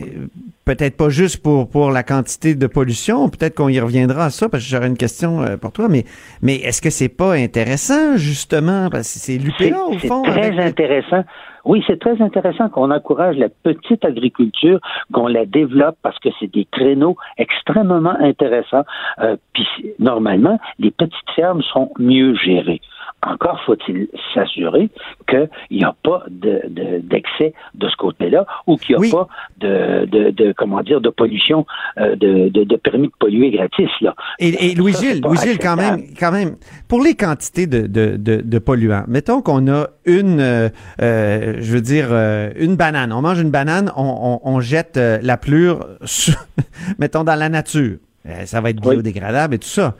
[0.65, 4.47] peut-être pas juste pour, pour la quantité de pollution, peut-être qu'on y reviendra à ça,
[4.49, 6.05] parce que j'aurais une question euh, pour toi, mais,
[6.41, 10.21] mais est-ce que c'est pas intéressant, justement, parce que c'est l'UPA, au C'est fond?
[10.23, 11.23] très avec- intéressant
[11.65, 14.79] Oui, c'est très intéressant qu'on encourage la petite agriculture,
[15.13, 18.83] qu'on la développe parce que c'est des créneaux extrêmement intéressants.
[19.19, 19.67] Euh, puis
[19.99, 22.81] normalement, les petites fermes sont mieux gérées.
[23.23, 24.89] Encore faut-il s'assurer
[25.29, 29.27] qu'il n'y a pas d'excès de, ce côté-là ou qu'il n'y a pas
[29.59, 31.65] de, de, comment dire de pollution,
[31.99, 33.89] euh, de, de, permis de polluer gratis.
[34.01, 34.15] Là.
[34.39, 36.55] Et, Louis-Gilles, Louis-Gilles, quand même, quand même,
[36.87, 40.69] pour les quantités de, de, de, polluants, mettons qu'on a une, euh,
[41.01, 42.11] euh, je veux dire,
[42.57, 43.13] une banane.
[43.13, 45.85] On mange une banane, on, on, jette la plure,
[46.99, 47.97] mettons, dans la nature.
[48.45, 49.95] ça va être biodégradable et tout ça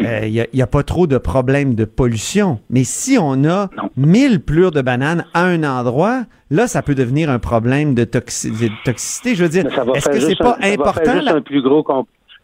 [0.00, 2.58] il euh, n'y a, pas trop de problèmes de pollution.
[2.70, 7.30] Mais si on a 1000 plures de bananes à un endroit, là, ça peut devenir
[7.30, 9.34] un problème de, toxicité.
[9.34, 11.02] Je veux dire, est-ce que c'est pas important?
[11.04, 11.82] Ça va faire juste un plus gros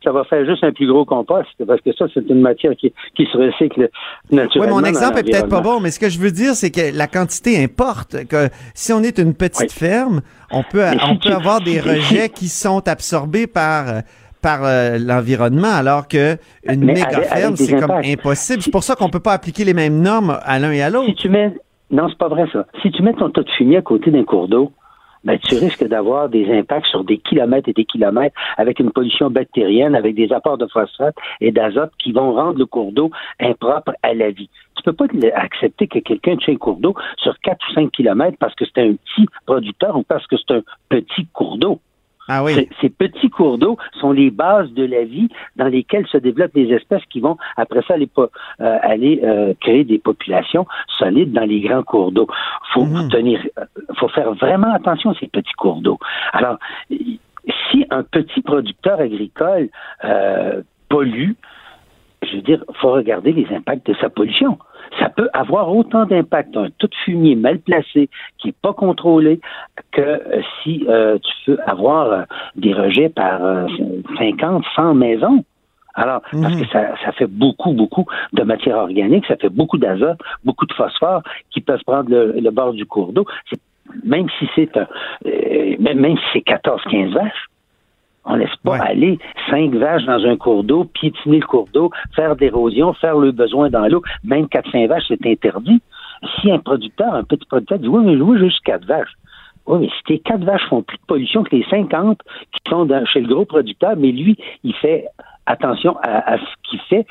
[0.05, 2.92] ça va faire juste un plus gros compost, parce que ça, c'est une matière qui,
[3.16, 3.90] se recycle
[4.30, 4.76] naturellement.
[4.76, 6.96] Oui, mon exemple est peut-être pas bon, mais ce que je veux dire, c'est que
[6.96, 8.26] la quantité importe.
[8.26, 10.20] Que si on est une petite ferme,
[10.51, 14.03] on peut, on peut avoir des rejets qui sont absorbés par
[14.43, 18.62] par euh, l'environnement, alors que une méga ferme, c'est comme impossible.
[18.62, 21.09] C'est pour ça qu'on peut pas appliquer les mêmes normes à l'un et à l'autre.
[21.09, 21.55] Si tu mets,
[21.91, 22.66] non, c'est pas vrai ça.
[22.82, 24.72] Si tu mets ton tas de fumier à côté d'un cours d'eau,
[25.24, 29.30] ben, tu risques d'avoir des impacts sur des kilomètres et des kilomètres avec une pollution
[29.30, 33.11] bactérienne, avec des apports de phosphate et d'azote qui vont rendre le cours d'eau
[33.41, 34.49] impropre à la vie.
[34.76, 38.39] Tu peux pas accepter que quelqu'un tue un cours d'eau sur 4 ou 5 kilomètres
[38.39, 41.80] parce que c'est un petit producteur ou parce que c'est un petit cours d'eau.
[42.29, 42.68] Ah oui.
[42.81, 46.70] Ces petits cours d'eau sont les bases de la vie dans lesquelles se développent des
[46.72, 48.11] espèces qui vont, après ça, aller,
[48.61, 50.66] euh, aller euh, créer des populations
[50.99, 52.29] solides dans les grands cours d'eau.
[52.74, 53.09] Faut mhm.
[53.09, 53.64] tenir, euh,
[53.97, 55.99] faut faire vraiment attention à ces petits cours d'eau.
[56.33, 56.59] Alors,
[56.91, 59.70] si un petit producteur agricole
[60.91, 61.33] pollue,
[62.22, 64.59] je veux dire, faut regarder les impacts de sa pollution
[64.99, 68.09] ça peut avoir autant d'impact un tout fumier mal placé
[68.39, 69.41] qui n'est pas contrôlé
[69.93, 72.22] que euh, si euh, tu peux avoir euh,
[72.57, 73.41] des rejets par
[74.18, 75.45] 50, 100 maisons.
[75.95, 76.68] Alors, parce que mhm.
[76.72, 81.22] ça, ça, fait beaucoup, beaucoup de matière organique, ça fait beaucoup d'azote, beaucoup de phosphore
[81.51, 83.26] qui peuvent prendre le, bord du cours d'eau.
[84.05, 84.86] Même si c'est un,
[85.80, 87.49] même si c'est 14, 15 vaches,
[88.29, 89.18] on laisse pas aller
[89.51, 93.70] cinq vaches dans un cours d'eau, piétiner le cours d'eau, faire d'érosion, faire le besoin
[93.70, 94.03] dans l'eau.
[94.22, 95.81] Même quatre, cinq vaches, c'est interdit.
[96.41, 99.14] Si un producteur, un petit producteur dit, oui, mais je veux juste quatre vaches.
[99.66, 102.18] Oui, mais si tes quatre vaches font plus de pollution que les 50
[102.53, 105.07] qui sont chez le gros producteur, mais lui, il fait
[105.47, 107.07] attention à, à ce qu'il fait,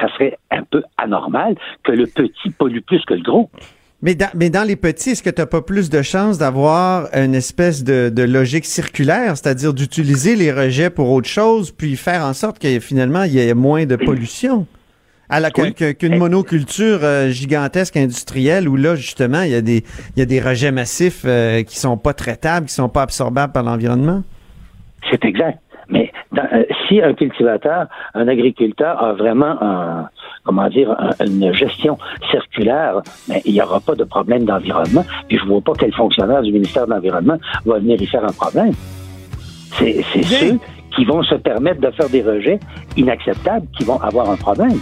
[0.00, 3.50] ça serait un peu anormal que le petit pollue plus que le gros.
[4.02, 7.08] Mais dans, mais dans les petits, est-ce que tu n'as pas plus de chances d'avoir
[7.14, 12.24] une espèce de, de logique circulaire, c'est-à-dire d'utiliser les rejets pour autre chose, puis faire
[12.24, 14.66] en sorte que finalement il y ait moins de pollution?
[15.28, 19.84] Alors qu'une monoculture euh, gigantesque industrielle où là justement il y a des
[20.16, 23.52] il y a des rejets massifs euh, qui sont pas traitables, qui sont pas absorbables
[23.52, 24.24] par l'environnement?
[25.08, 25.58] C'est exact.
[25.90, 30.08] Mais euh, si un cultivateur, un agriculteur a vraiment un,
[30.44, 31.98] comment dire, une gestion
[32.30, 35.04] circulaire, mais il n'y aura pas de problème d'environnement.
[35.28, 38.24] Puis je ne vois pas quel fonctionnaire du ministère de l'Environnement va venir y faire
[38.24, 38.72] un problème.
[39.78, 40.58] C'est ceux
[40.94, 42.58] qui vont se permettre de faire des rejets
[42.96, 44.78] inacceptables qui vont avoir un problème.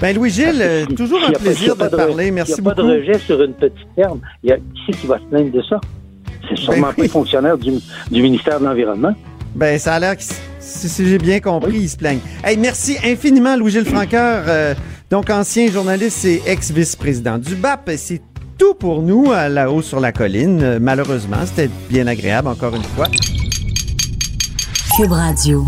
[0.00, 2.30] Ben Louis-Gilles, euh, toujours un plaisir de, parler.
[2.30, 2.82] Merci beaucoup.
[2.82, 4.20] Il n'y a pas de rejet sur une petite ferme.
[4.42, 5.80] Il y a qui qui va se plaindre de ça?
[6.48, 7.72] C'est sûrement ben pas les fonctionnaires du,
[8.10, 9.14] du ministère de l'Environnement.
[9.56, 10.22] Ben, ça a l'air que,
[10.60, 12.20] si, j'ai bien compris, ils se plaignent.
[12.44, 14.74] Hey, merci infiniment, Louis-Gilles Franqueur, euh,
[15.10, 17.90] donc ancien journaliste et ex-vice-président du BAP.
[17.96, 18.20] C'est
[18.58, 20.62] tout pour nous à la haut sur la colline.
[20.62, 23.06] Euh, malheureusement, c'était bien agréable, encore une fois.
[24.98, 25.64] Cube Radio.